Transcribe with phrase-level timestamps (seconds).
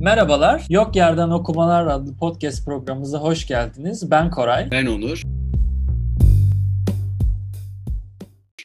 [0.00, 4.10] Merhabalar, Yok Yerden Okumalar adlı podcast programımıza hoş geldiniz.
[4.10, 4.70] Ben Koray.
[4.70, 5.22] Ben Onur.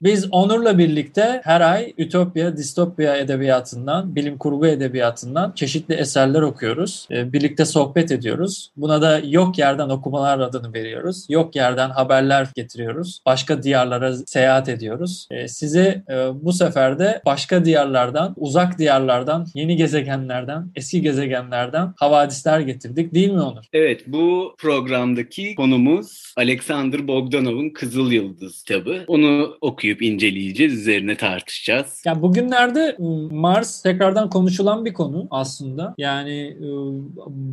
[0.05, 7.07] Biz Onur'la birlikte her ay Ütopya, Distopya edebiyatından, bilim kurgu edebiyatından çeşitli eserler okuyoruz.
[7.11, 8.71] Ee, birlikte sohbet ediyoruz.
[8.77, 11.25] Buna da yok yerden okumalar adını veriyoruz.
[11.29, 13.19] Yok yerden haberler getiriyoruz.
[13.25, 15.27] Başka diyarlara seyahat ediyoruz.
[15.31, 15.45] Ee,
[15.75, 15.95] e,
[16.41, 23.41] bu sefer de başka diyarlardan, uzak diyarlardan, yeni gezegenlerden, eski gezegenlerden havadisler getirdik değil mi
[23.41, 23.63] Onur?
[23.73, 29.03] Evet, bu programdaki konumuz Alexander Bogdanov'un Kızıl Yıldız kitabı.
[29.07, 32.01] Onu okuyup okuyup inceleyeceğiz, üzerine tartışacağız.
[32.05, 35.95] Yani bugünlerde ıı, Mars tekrardan konuşulan bir konu aslında.
[35.97, 36.93] Yani ıı,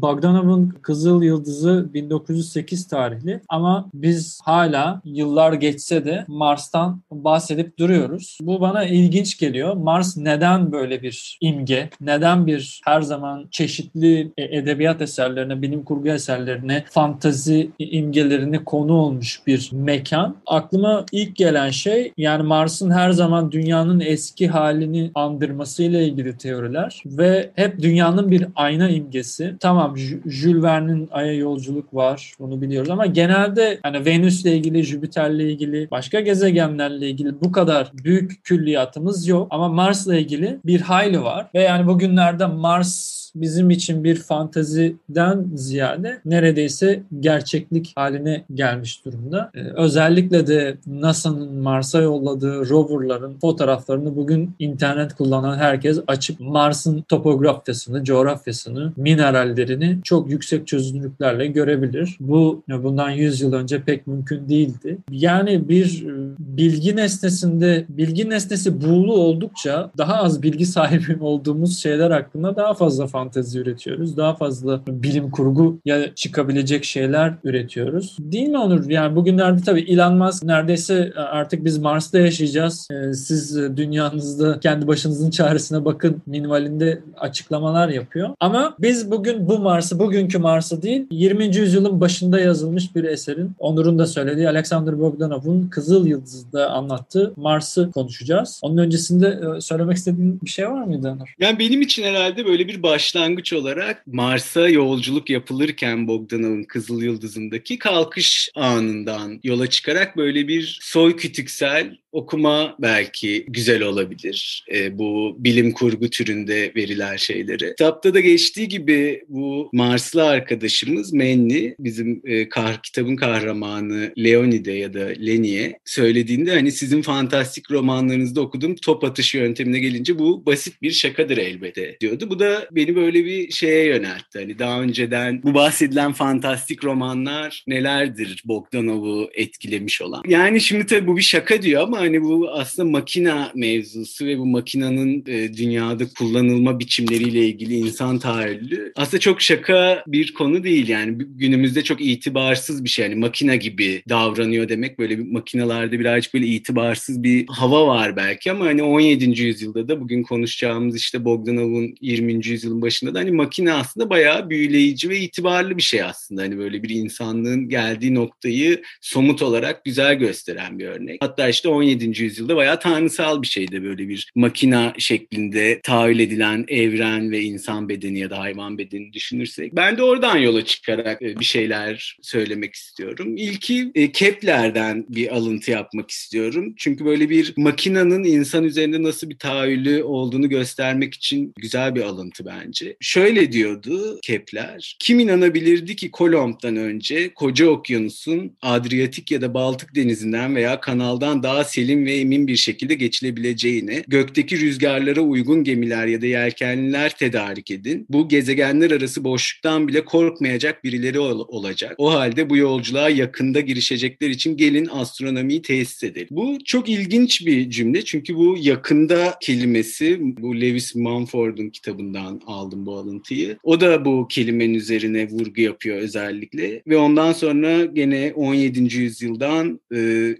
[0.02, 8.38] Bogdanov'un Kızıl Yıldızı 1908 tarihli ama biz hala yıllar geçse de Mars'tan bahsedip duruyoruz.
[8.42, 9.76] Bu bana ilginç geliyor.
[9.76, 11.90] Mars neden böyle bir imge?
[12.00, 19.40] Neden bir her zaman çeşitli e, edebiyat eserlerine, bilim kurgu eserlerine, fantazi imgelerine konu olmuş
[19.46, 20.36] bir mekan?
[20.46, 27.50] Aklıma ilk gelen şey yani Mars'ın her zaman dünyanın eski halini andırmasıyla ilgili teoriler ve
[27.54, 29.56] hep dünyanın bir ayna imgesi.
[29.60, 35.90] Tamam Jules Verne'in Ay'a yolculuk var bunu biliyoruz ama genelde hani Venüs'le ilgili, Jüpiter'le ilgili,
[35.90, 41.62] başka gezegenlerle ilgili bu kadar büyük külliyatımız yok ama Mars'la ilgili bir hayli var ve
[41.62, 49.50] yani bugünlerde Mars bizim için bir fantaziden ziyade neredeyse gerçeklik haline gelmiş durumda.
[49.54, 58.04] Ee, özellikle de NASA'nın Mars'a yolladığı roverların fotoğraflarını bugün internet kullanan herkes açıp Mars'ın topografyasını,
[58.04, 62.16] coğrafyasını, minerallerini çok yüksek çözünürlüklerle görebilir.
[62.20, 64.98] Bu bundan 100 yıl önce pek mümkün değildi.
[65.10, 72.10] Yani bir e, bilgi nesnesinde bilgi nesnesi buğulu oldukça daha az bilgi sahibi olduğumuz şeyler
[72.10, 74.16] hakkında daha fazla fantezi fantezi üretiyoruz.
[74.16, 78.16] Daha fazla bilim kurgu ya çıkabilecek şeyler üretiyoruz.
[78.20, 78.90] Değil mi Onur?
[78.90, 82.88] Yani bugünlerde tabii Elon Musk neredeyse artık biz Mars'ta yaşayacağız.
[82.90, 88.30] Ee, siz dünyanızda kendi başınızın çaresine bakın minvalinde açıklamalar yapıyor.
[88.40, 91.56] Ama biz bugün bu Mars'ı, bugünkü Mars'ı değil 20.
[91.56, 98.60] yüzyılın başında yazılmış bir eserin Onur'un da söylediği Alexander Bogdanov'un Kızıl Yıldız'da anlattığı Mars'ı konuşacağız.
[98.62, 101.34] Onun öncesinde e, söylemek istediğin bir şey var mıydı Onur?
[101.40, 107.78] Yani benim için herhalde böyle bir baş başlangıç olarak Mars'a yolculuk yapılırken Bogdanov'un Kızıl Yıldızı'ndaki
[107.78, 114.64] kalkış anından yola çıkarak böyle bir soy kütüksel okuma belki güzel olabilir.
[114.72, 117.68] E, bu bilim kurgu türünde verilen şeyleri.
[117.68, 124.94] Kitapta da geçtiği gibi bu Marslı arkadaşımız Menni bizim e, kah kitabın kahramanı Leonide ya
[124.94, 130.90] da Leni'ye söylediğinde hani sizin fantastik romanlarınızda okuduğum top atışı yöntemine gelince bu basit bir
[130.90, 132.30] şakadır elbette diyordu.
[132.30, 134.38] Bu da beni böyle bir şeye yöneltti.
[134.38, 140.22] Hani daha önceden bu bahsedilen fantastik romanlar nelerdir Bogdanov'u etkilemiş olan.
[140.26, 144.46] Yani şimdi tabii bu bir şaka diyor ama hani bu aslında makina mevzusu ve bu
[144.46, 151.18] makinanın e, dünyada kullanılma biçimleriyle ilgili insan tahayyülü aslında çok şaka bir konu değil yani
[151.18, 156.46] günümüzde çok itibarsız bir şey yani makina gibi davranıyor demek böyle bir makinalarda birazcık böyle
[156.46, 159.42] itibarsız bir hava var belki ama hani 17.
[159.42, 162.46] yüzyılda da bugün konuşacağımız işte Bogdanov'un 20.
[162.46, 166.82] yüzyılın başında da hani makine aslında bayağı büyüleyici ve itibarlı bir şey aslında hani böyle
[166.82, 171.18] bir insanlığın geldiği noktayı somut olarak güzel gösteren bir örnek.
[171.20, 172.22] Hatta işte 17 17.
[172.22, 178.18] yüzyılda bayağı tanrısal bir şeydi böyle bir makina şeklinde tahayyül edilen evren ve insan bedeni
[178.18, 179.76] ya da hayvan bedeni düşünürsek.
[179.76, 183.36] Ben de oradan yola çıkarak e, bir şeyler söylemek istiyorum.
[183.36, 186.74] İlki e, Kepler'den bir alıntı yapmak istiyorum.
[186.76, 192.46] Çünkü böyle bir makinanın insan üzerinde nasıl bir tahayyülü olduğunu göstermek için güzel bir alıntı
[192.46, 192.81] bence.
[193.00, 194.96] Şöyle diyordu Kepler.
[194.98, 201.64] Kim inanabilirdi ki Kolomb'dan önce koca okyanusun Adriyatik ya da Baltık denizinden veya kanaldan daha
[201.64, 208.06] selim ve emin bir şekilde geçilebileceğini, gökteki rüzgarlara uygun gemiler ya da yelkenliler tedarik edin.
[208.08, 211.94] Bu gezegenler arası boşluktan bile korkmayacak birileri ol- olacak.
[211.98, 216.28] O halde bu yolculuğa yakında girişecekler için gelin astronomiyi tesis edelim.
[216.30, 222.96] Bu çok ilginç bir cümle çünkü bu yakında kelimesi bu Lewis Mumford'un kitabından aldım bu
[222.96, 223.56] alıntıyı.
[223.62, 228.96] O da bu kelimenin üzerine vurgu yapıyor özellikle ve ondan sonra gene 17.
[228.96, 229.80] yüzyıldan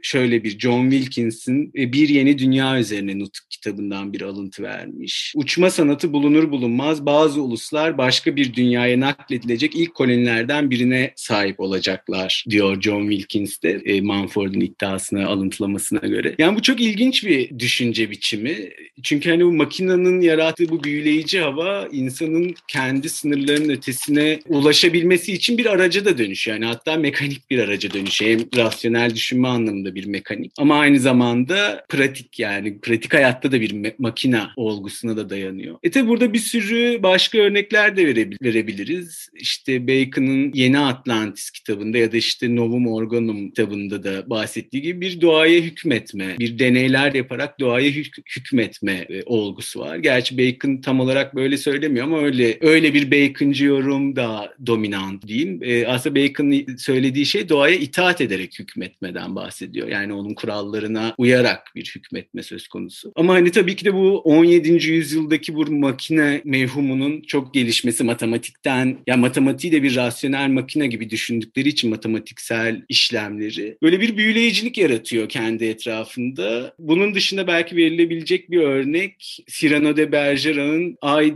[0.03, 5.33] şöyle bir John Wilkins Dickins'in e, Bir Yeni Dünya Üzerine Nutuk kitabından bir alıntı vermiş.
[5.37, 12.45] Uçma sanatı bulunur bulunmaz bazı uluslar başka bir dünyaya nakledilecek ilk kolonilerden birine sahip olacaklar
[12.51, 16.35] diyor John Wilkins de e, Manford'un iddiasına alıntılamasına göre.
[16.39, 18.71] Yani bu çok ilginç bir düşünce biçimi.
[19.03, 25.67] Çünkü hani bu makinenin yarattığı bu büyüleyici hava insanın kendi sınırlarının ötesine ulaşabilmesi için bir
[25.67, 26.57] araca da dönüşüyor.
[26.57, 28.31] Yani hatta mekanik bir araca dönüşüyor.
[28.31, 33.95] Hem rasyonel düşünme anlamında bir mekanik ama aynı zamanda pratik yani pratik hayatta da bir
[33.99, 35.79] makina olgusuna da dayanıyor.
[35.83, 38.07] E tabi burada bir sürü başka örnekler de
[38.43, 39.29] verebiliriz.
[39.35, 45.21] İşte Bacon'ın Yeni Atlantis kitabında ya da işte Novum Organum kitabında da bahsettiği gibi bir
[45.21, 49.97] doğaya hükmetme, bir deneyler yaparak doğaya hük- hükmetme e, olgusu var.
[49.97, 55.61] Gerçi Bacon tam olarak böyle söylemiyor ama öyle öyle bir Bacon'cı yorum da dominant diyeyim.
[55.63, 59.89] E, aslında Bacon'ın söylediği şey doğaya itaat ederek hükmetmeden bahsediyor.
[59.89, 63.13] Yani onun kurallarına uyarak bir hükmetme söz konusu.
[63.17, 64.89] Ama hani tabii ki de bu 17.
[64.89, 71.69] yüzyıldaki bu makine mevhumunun çok gelişmesi matematikten, ya matematiği de bir rasyonel makine gibi düşündükleri
[71.69, 76.75] için matematiksel işlemleri böyle bir büyüleyicilik yaratıyor kendi etrafında.
[76.79, 81.35] Bunun dışında belki verilebilecek bir örnek Cyrano de Bergerac'ın Ay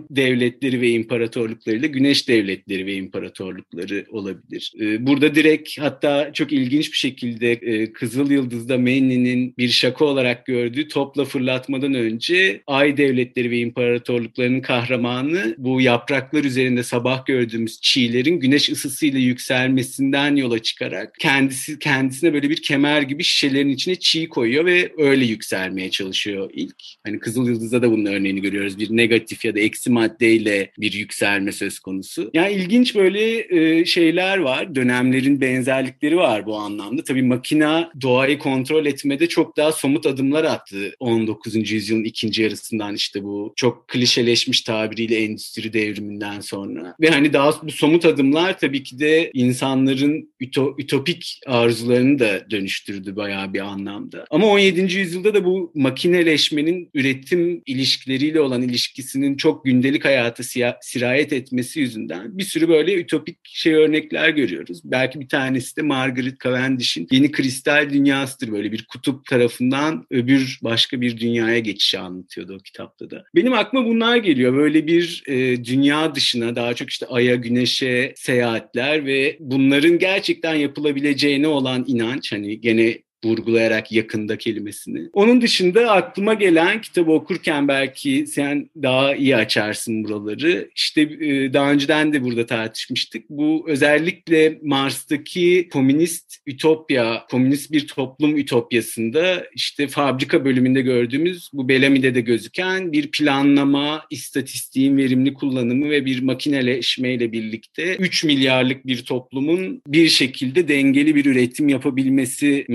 [0.63, 4.73] devletleri ve imparatorluklarıyla Güneş devletleri ve imparatorlukları olabilir.
[4.81, 10.47] Ee, burada direkt hatta çok ilginç bir şekilde e, Kızıl Yıldız'da Manny'nin bir şaka olarak
[10.47, 18.41] gördüğü topla fırlatmadan önce Ay devletleri ve imparatorluklarının kahramanı bu yapraklar üzerinde sabah gördüğümüz çiğlerin
[18.41, 24.65] güneş ısısıyla yükselmesinden yola çıkarak kendisi kendisine böyle bir kemer gibi şişelerin içine çiğ koyuyor
[24.65, 26.77] ve öyle yükselmeye çalışıyor ilk.
[27.05, 28.79] Hani Kızıl Yıldız'da da bunun örneğini görüyoruz.
[28.79, 30.46] Bir negatif ya da eksi maddeyle
[30.79, 32.31] bir yükselme söz konusu.
[32.35, 34.75] Yani ilginç böyle e, şeyler var.
[34.75, 37.05] Dönemlerin benzerlikleri var bu anlamda.
[37.05, 41.71] Tabii makina doğayı kontrol etmede çok daha somut adımlar attı 19.
[41.71, 46.95] yüzyılın ikinci yarısından işte bu çok klişeleşmiş tabiriyle endüstri devriminden sonra.
[47.01, 53.17] Ve hani daha bu somut adımlar tabii ki de insanların üto, ütopik arzularını da dönüştürdü
[53.17, 54.25] bayağı bir anlamda.
[54.31, 54.97] Ama 17.
[54.99, 60.07] yüzyılda da bu makineleşmenin üretim ilişkileriyle olan ilişkisinin çok gündelik
[60.45, 64.81] hayata sirayet etmesi yüzünden bir sürü böyle ütopik şey örnekler görüyoruz.
[64.85, 68.53] Belki bir tanesi de Margaret Cavendish'in Yeni Kristal Dünyası'dır.
[68.53, 73.25] Böyle bir kutup tarafından öbür başka bir dünyaya geçişi anlatıyordu o kitapta da.
[73.35, 74.55] Benim aklıma bunlar geliyor.
[74.55, 81.49] Böyle bir e, dünya dışına daha çok işte Ay'a, Güneş'e seyahatler ve bunların gerçekten yapılabileceğine
[81.49, 82.33] olan inanç.
[82.33, 85.09] Hani gene vurgulayarak yakında kelimesini.
[85.13, 90.71] Onun dışında aklıma gelen kitabı okurken belki sen daha iyi açarsın buraları.
[90.77, 93.31] İşte e, daha önceden de burada tartışmıştık.
[93.31, 102.15] Bu özellikle Mars'taki komünist ütopya, komünist bir toplum ütopyasında işte fabrika bölümünde gördüğümüz bu Bellamy'de
[102.15, 109.83] de gözüken bir planlama, istatistiğin verimli kullanımı ve bir makineleşmeyle birlikte 3 milyarlık bir toplumun
[109.87, 112.67] bir şekilde dengeli bir üretim yapabilmesi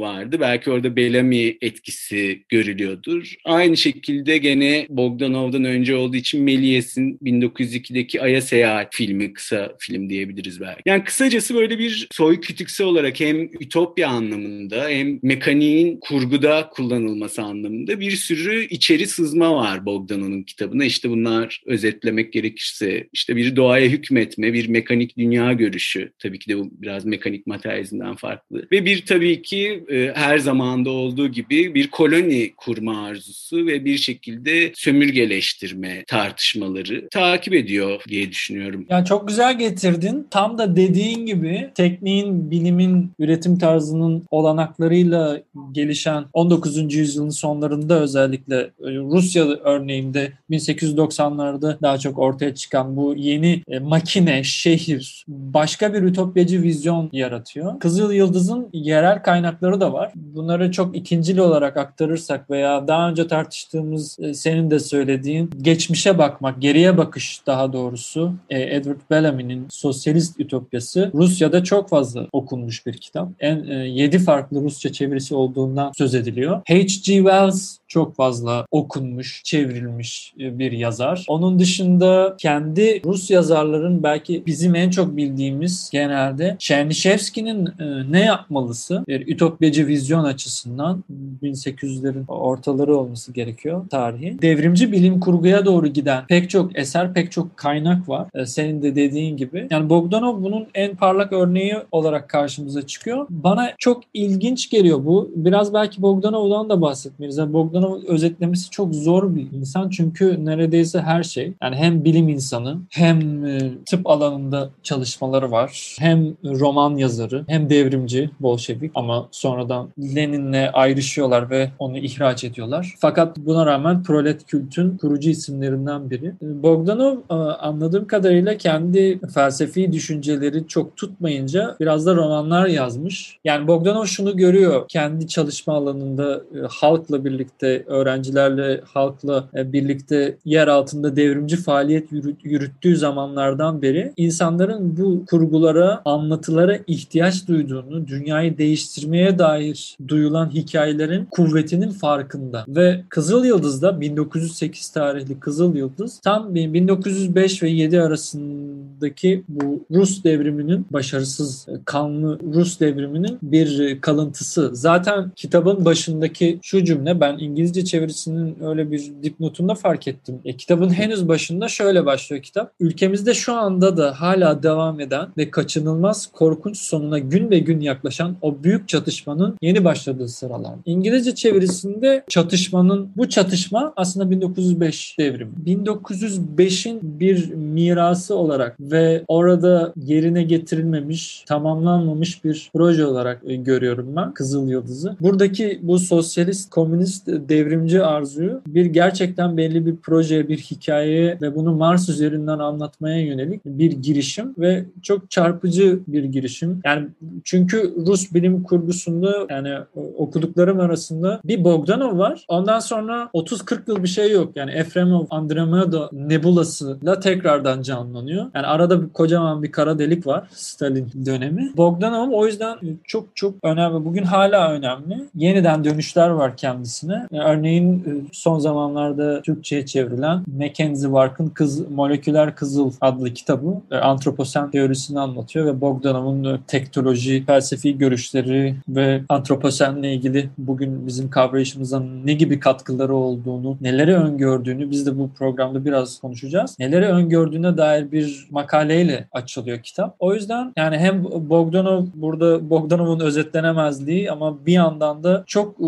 [0.00, 0.36] vardı.
[0.40, 3.34] Belki orada Bellamy etkisi görülüyordur.
[3.44, 10.60] Aynı şekilde gene Bogdanov'dan önce olduğu için Méliès'in 1902'deki Ay'a Seyahat filmi, kısa film diyebiliriz
[10.60, 10.82] belki.
[10.86, 18.00] Yani kısacası böyle bir soy kütükse olarak hem ütopya anlamında hem mekaniğin kurguda kullanılması anlamında
[18.00, 20.84] bir sürü içeri sızma var Bogdanov'un kitabına.
[20.84, 26.12] İşte bunlar özetlemek gerekirse işte bir doğaya hükmetme, bir mekanik dünya görüşü.
[26.18, 28.68] Tabii ki de bu biraz mekanik materyalizmden farklı.
[28.72, 33.96] Ve bir tabii ki e, her zamanda olduğu gibi bir koloni kurma arzusu ve bir
[33.96, 38.86] şekilde sömürgeleştirme tartışmaları takip ediyor diye düşünüyorum.
[38.88, 40.26] Yani çok güzel getirdin.
[40.30, 45.40] Tam da dediğin gibi tekniğin, bilimin, üretim tarzının olanaklarıyla
[45.72, 46.94] gelişen 19.
[46.94, 54.44] yüzyılın sonlarında özellikle e, Rusya örneğinde 1890'larda daha çok ortaya çıkan bu yeni e, makine,
[54.44, 57.80] şehir, başka bir ütopyacı vizyon yaratıyor.
[57.80, 60.12] Kızıl Yıldız'ın yerel kaynakları da var.
[60.14, 66.62] Bunları çok ikincili olarak aktarırsak veya daha önce tartıştığımız e, senin de söylediğin geçmişe bakmak,
[66.62, 73.28] geriye bakış daha doğrusu e, Edward Bellamy'nin Sosyalist Ütopyası Rusya'da çok fazla okunmuş bir kitap.
[73.40, 76.62] En e, 7 farklı Rusça çevirisi olduğundan söz ediliyor.
[76.66, 77.14] H.G.
[77.16, 81.24] Wells çok fazla okunmuş, çevrilmiş e, bir yazar.
[81.28, 89.04] Onun dışında kendi Rus yazarların belki bizim en çok bildiğimiz genelde Chernyshevsky'nin e, Ne Yapmalısı
[89.08, 91.04] bir ütopyacı vizyon açısından
[91.42, 94.42] 1800'lerin ortaları olması gerekiyor tarihi.
[94.42, 98.28] Devrimci bilim kurguya doğru giden pek çok eser, pek çok kaynak var.
[98.34, 99.66] E, senin de dediğin gibi.
[99.70, 103.26] Yani Bogdanov bunun en parlak örneği olarak karşımıza çıkıyor.
[103.30, 105.30] Bana çok ilginç geliyor bu.
[105.34, 107.38] Biraz belki Bogdanov'dan da bahsetmeliyiz.
[107.38, 112.28] Yani Bogdanov Bogdanov özetlemesi çok zor bir insan çünkü neredeyse her şey yani hem bilim
[112.28, 119.88] insanı hem e, tıp alanında çalışmaları var hem roman yazarı hem devrimci Bolşevik ama sonradan
[119.98, 122.94] Lenin'le ayrışıyorlar ve onu ihraç ediyorlar.
[122.98, 126.32] Fakat buna rağmen prolet kültün kurucu isimlerinden biri.
[126.42, 133.38] Bogdanov e, anladığım kadarıyla kendi felsefi düşünceleri çok tutmayınca biraz da romanlar yazmış.
[133.44, 140.68] Yani Bogdanov şunu görüyor kendi çalışma alanında e, halkla birlikte, öğrencilerle, halkla e, birlikte yer
[140.68, 142.08] altında devrimci faaliyet
[142.44, 151.90] yürüttüğü zamanlardan beri insanların bu kurgulara, anlatılara ihtiyaç duyduğunu, dünyayı değiştirmeye dair duyulan hikayelerin kuvvetinin
[151.90, 152.64] farkında.
[152.68, 160.86] Ve Kızıl Yıldız'da 1908 tarihli Kızıl Yıldız tam 1905 ve 7 arasındaki bu Rus devriminin
[160.90, 164.70] başarısız e, kanlı Rus devriminin bir kalıntısı.
[164.72, 170.40] Zaten kitabın başındaki şu cümle ben İngilizce çevirisinin öyle bir dipnotunda fark ettim.
[170.44, 172.72] E, kitabın henüz başında şöyle başlıyor kitap.
[172.80, 178.36] Ülkemizde şu anda da hala devam eden ve kaçınılmaz korkunç sonuna gün be gün yaklaşan
[178.42, 180.72] o büyük çatışmanın yeni başladığı sıralar.
[180.86, 185.52] İngilizce çevirisinde çatışmanın bu çatışma aslında 1905 devrimi.
[185.66, 194.34] 1905'in bir mirası olarak ve orada yerine getirilmemiş, tamamlanmamış bir proje olarak e, görüyorum ben
[194.34, 195.16] Kızıl Yıldız'ı.
[195.20, 201.74] Buradaki bu sosyalist, komünist, devrimci arzuyu bir gerçekten belli bir proje, bir hikayeye ve bunu
[201.74, 206.80] Mars üzerinden anlatmaya yönelik bir girişim ve çok çarpıcı bir girişim.
[206.84, 207.08] Yani
[207.44, 209.74] çünkü Rus bilim kurgusunda yani
[210.16, 212.44] okuduklarım arasında bir Bogdanov var.
[212.48, 214.56] Ondan sonra 30-40 yıl bir şey yok.
[214.56, 218.46] Yani Efremov Andromeda nebulasıyla tekrardan canlanıyor.
[218.54, 221.72] Yani arada bir kocaman bir kara delik var Stalin dönemi.
[221.76, 224.04] Bogdanov o yüzden çok çok önemli.
[224.04, 225.24] Bugün hala önemli.
[225.34, 227.26] Yeniden dönüşler var kendisine.
[227.44, 234.70] Örneğin e, son zamanlarda Türkçe'ye çevrilen Mackenzie Wark'ın Kız, Moleküler Kızıl adlı kitabı e, antroposen
[234.70, 242.32] teorisini anlatıyor ve Bogdanov'un e, teknoloji, felsefi görüşleri ve antroposenle ilgili bugün bizim kavrayışımıza ne
[242.32, 246.76] gibi katkıları olduğunu, neleri öngördüğünü biz de bu programda biraz konuşacağız.
[246.78, 250.16] Neleri öngördüğüne dair bir makaleyle açılıyor kitap.
[250.18, 255.78] O yüzden yani hem Bogdanov burada Bogdanov'un özetlenemezliği ama bir yandan da çok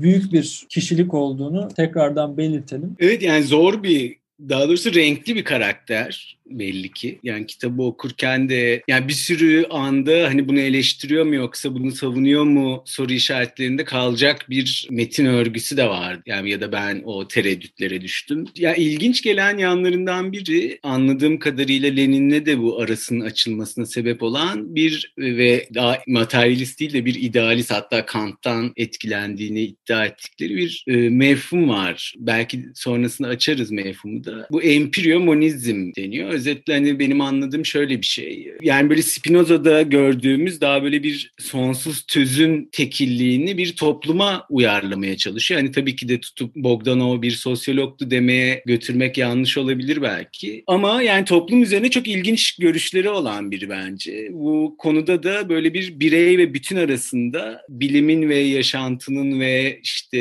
[0.00, 2.96] büyük bir kişilik olduğunu tekrardan belirtelim.
[3.00, 4.16] Evet yani zor bir
[4.48, 7.18] daha doğrusu renkli bir karakter belli ki.
[7.22, 12.44] Yani kitabı okurken de yani bir sürü anda hani bunu eleştiriyor mu yoksa bunu savunuyor
[12.44, 16.22] mu soru işaretlerinde kalacak bir metin örgüsü de vardı.
[16.26, 18.44] Yani ya da ben o tereddütlere düştüm.
[18.56, 24.74] Ya yani ilginç gelen yanlarından biri anladığım kadarıyla Lenin'le de bu arasının açılmasına sebep olan
[24.74, 30.96] bir ve daha materyalist değil de bir idealist hatta Kant'tan etkilendiğini iddia ettikleri bir e,
[31.08, 32.14] mefhum var.
[32.18, 34.48] Belki sonrasında açarız mefhumu da.
[34.50, 38.52] Bu empiriomonizm deniyor özetle hani benim anladığım şöyle bir şey.
[38.62, 45.60] Yani böyle Spinoza'da gördüğümüz daha böyle bir sonsuz tüzün tekilliğini bir topluma uyarlamaya çalışıyor.
[45.60, 50.64] Hani tabii ki de tutup Bogdanov bir sosyologtu demeye götürmek yanlış olabilir belki.
[50.66, 54.28] Ama yani toplum üzerine çok ilginç görüşleri olan biri bence.
[54.30, 60.18] Bu konuda da böyle bir birey ve bütün arasında bilimin ve yaşantının ve işte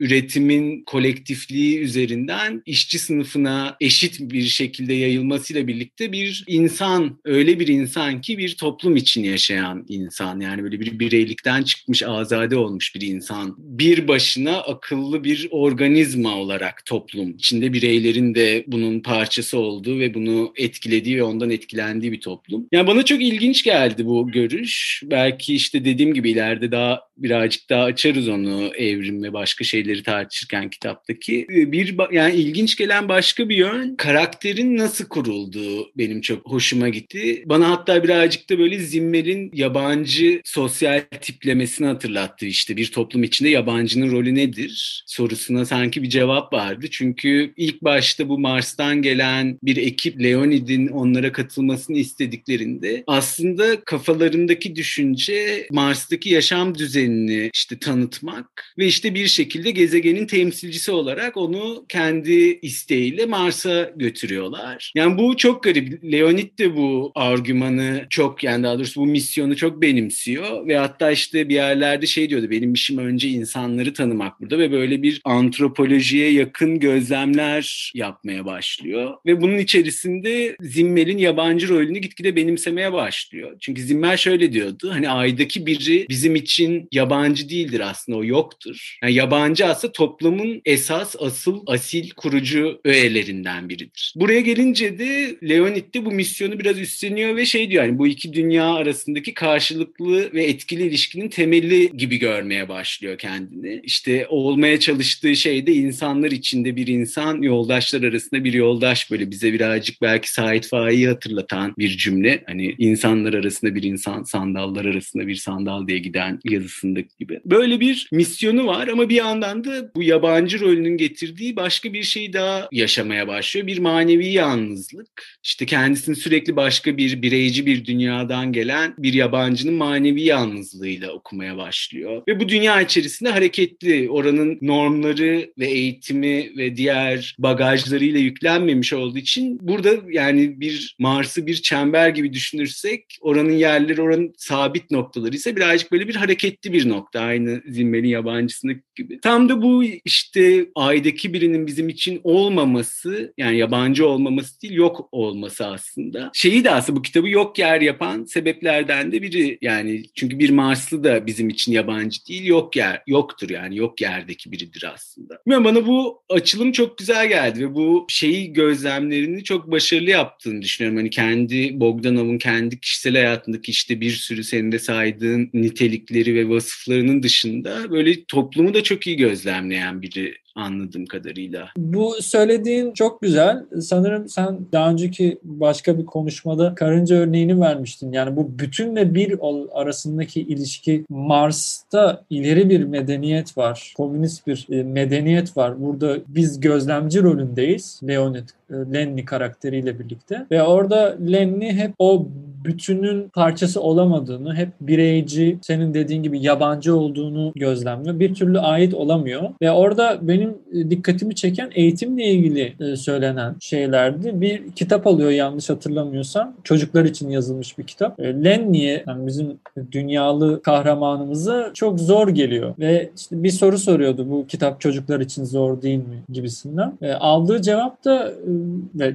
[0.00, 8.20] üretimin kolektifliği üzerinden işçi sınıfına eşit bir şekilde yayılmasıyla birlikte bir insan, öyle bir insan
[8.20, 10.40] ki bir toplum için yaşayan insan.
[10.40, 13.54] Yani böyle bir bireylikten çıkmış, azade olmuş bir insan.
[13.58, 17.30] Bir başına akıllı bir organizma olarak toplum.
[17.30, 22.66] içinde bireylerin de bunun parçası olduğu ve bunu etkilediği ve ondan etkilendiği bir toplum.
[22.72, 25.02] Yani bana çok ilginç geldi bu görüş.
[25.04, 30.70] Belki işte dediğim gibi ileride daha birazcık daha açarız onu evrim ve başka şeyleri tartışırken
[30.70, 31.46] kitaptaki.
[31.48, 37.42] Bir yani ilginç gelen başka bir yön karakterin nasıl kuruldu olduğu benim çok hoşuma gitti.
[37.46, 42.46] Bana hatta birazcık da böyle Zimmer'in yabancı sosyal tiplemesini hatırlattı.
[42.46, 46.86] İşte bir toplum içinde yabancının rolü nedir sorusuna sanki bir cevap vardı.
[46.90, 55.66] Çünkü ilk başta bu Mars'tan gelen bir ekip Leonid'in onlara katılmasını istediklerinde aslında kafalarındaki düşünce
[55.70, 63.26] Mars'taki yaşam düzenini işte tanıtmak ve işte bir şekilde gezegenin temsilcisi olarak onu kendi isteğiyle
[63.26, 64.92] Mars'a götürüyorlar.
[64.94, 66.04] Yani bu bu çok garip.
[66.12, 71.48] Leonid de bu argümanı çok yani daha doğrusu bu misyonu çok benimsiyor ve hatta işte
[71.48, 76.80] bir yerlerde şey diyordu benim işim önce insanları tanımak burada ve böyle bir antropolojiye yakın
[76.80, 83.56] gözlemler yapmaya başlıyor ve bunun içerisinde Zimmer'in yabancı rolünü gitgide benimsemeye başlıyor.
[83.60, 88.98] Çünkü Zimmer şöyle diyordu hani aydaki biri bizim için yabancı değildir aslında o yoktur.
[89.02, 94.14] Yani yabancı aslında toplumun esas asıl asil kurucu öğelerinden biridir.
[94.16, 98.74] Buraya gelince de De bu misyonu biraz üstleniyor ve şey diyor yani bu iki dünya
[98.74, 103.80] arasındaki karşılıklı ve etkili ilişkinin temeli gibi görmeye başlıyor kendini.
[103.84, 109.52] İşte olmaya çalıştığı şey de insanlar içinde bir insan, yoldaşlar arasında bir yoldaş böyle bize
[109.52, 112.42] birazcık belki Sait Faik'i hatırlatan bir cümle.
[112.46, 117.40] Hani insanlar arasında bir insan, sandallar arasında bir sandal diye giden yazısındaki gibi.
[117.44, 122.32] Böyle bir misyonu var ama bir yandan da bu yabancı rolünün getirdiği başka bir şey
[122.32, 123.66] daha yaşamaya başlıyor.
[123.66, 125.11] Bir manevi yalnızlık.
[125.44, 132.22] İşte kendisini sürekli başka bir bireyci bir dünyadan gelen bir yabancının manevi yalnızlığıyla okumaya başlıyor.
[132.28, 139.58] Ve bu dünya içerisinde hareketli, oranın normları ve eğitimi ve diğer bagajlarıyla yüklenmemiş olduğu için
[139.62, 145.92] burada yani bir Mars'ı bir çember gibi düşünürsek oranın yerleri, oranın sabit noktaları ise birazcık
[145.92, 147.20] böyle bir hareketli bir nokta.
[147.20, 149.20] Aynı Zimmer'in yabancısındaki gibi.
[149.20, 155.66] Tam da bu işte aydaki birinin bizim için olmaması yani yabancı olmaması değil yok olması
[155.66, 156.30] aslında.
[156.34, 161.04] Şeyi de aslında bu kitabı yok yer yapan sebeplerden de biri yani çünkü bir Marslı
[161.04, 165.38] da bizim için yabancı değil yok yer yoktur yani yok yerdeki biridir aslında.
[165.46, 170.98] Bilmiyorum bana bu açılım çok güzel geldi ve bu şeyi gözlemlerini çok başarılı yaptığını düşünüyorum.
[170.98, 177.22] Hani kendi Bogdanov'un kendi kişisel hayatındaki işte bir sürü senin de saydığın nitelikleri ve vasıflarının
[177.22, 181.68] dışında böyle toplumu da çok iyi gözlemleyen biri anladığım kadarıyla.
[181.76, 183.64] Bu söylediğin çok güzel.
[183.80, 188.12] Sanırım sen daha önceki başka bir konuşmada karınca örneğini vermiştin.
[188.12, 189.38] Yani bu bütünle bir
[189.72, 193.92] arasındaki ilişki Mars'ta ileri bir medeniyet var.
[193.96, 195.82] Komünist bir e, medeniyet var.
[195.82, 198.00] Burada biz gözlemci rolündeyiz.
[198.08, 200.46] Leonid Lenny karakteriyle birlikte.
[200.50, 202.26] Ve orada Lenny hep o
[202.64, 208.20] bütünün parçası olamadığını, hep bireyci, senin dediğin gibi yabancı olduğunu gözlemliyor.
[208.20, 209.42] Bir türlü ait olamıyor.
[209.62, 214.40] Ve orada benim e, dikkatimi çeken eğitimle ilgili e, söylenen şeylerdi.
[214.40, 216.54] Bir kitap alıyor yanlış hatırlamıyorsam.
[216.64, 218.20] Çocuklar için yazılmış bir kitap.
[218.20, 219.58] Lenny'e yani bizim
[219.92, 222.74] dünyalı kahramanımıza çok zor geliyor.
[222.78, 226.92] Ve işte bir soru soruyordu bu kitap çocuklar için zor değil mi gibisinden.
[227.20, 228.32] Aldığı cevap da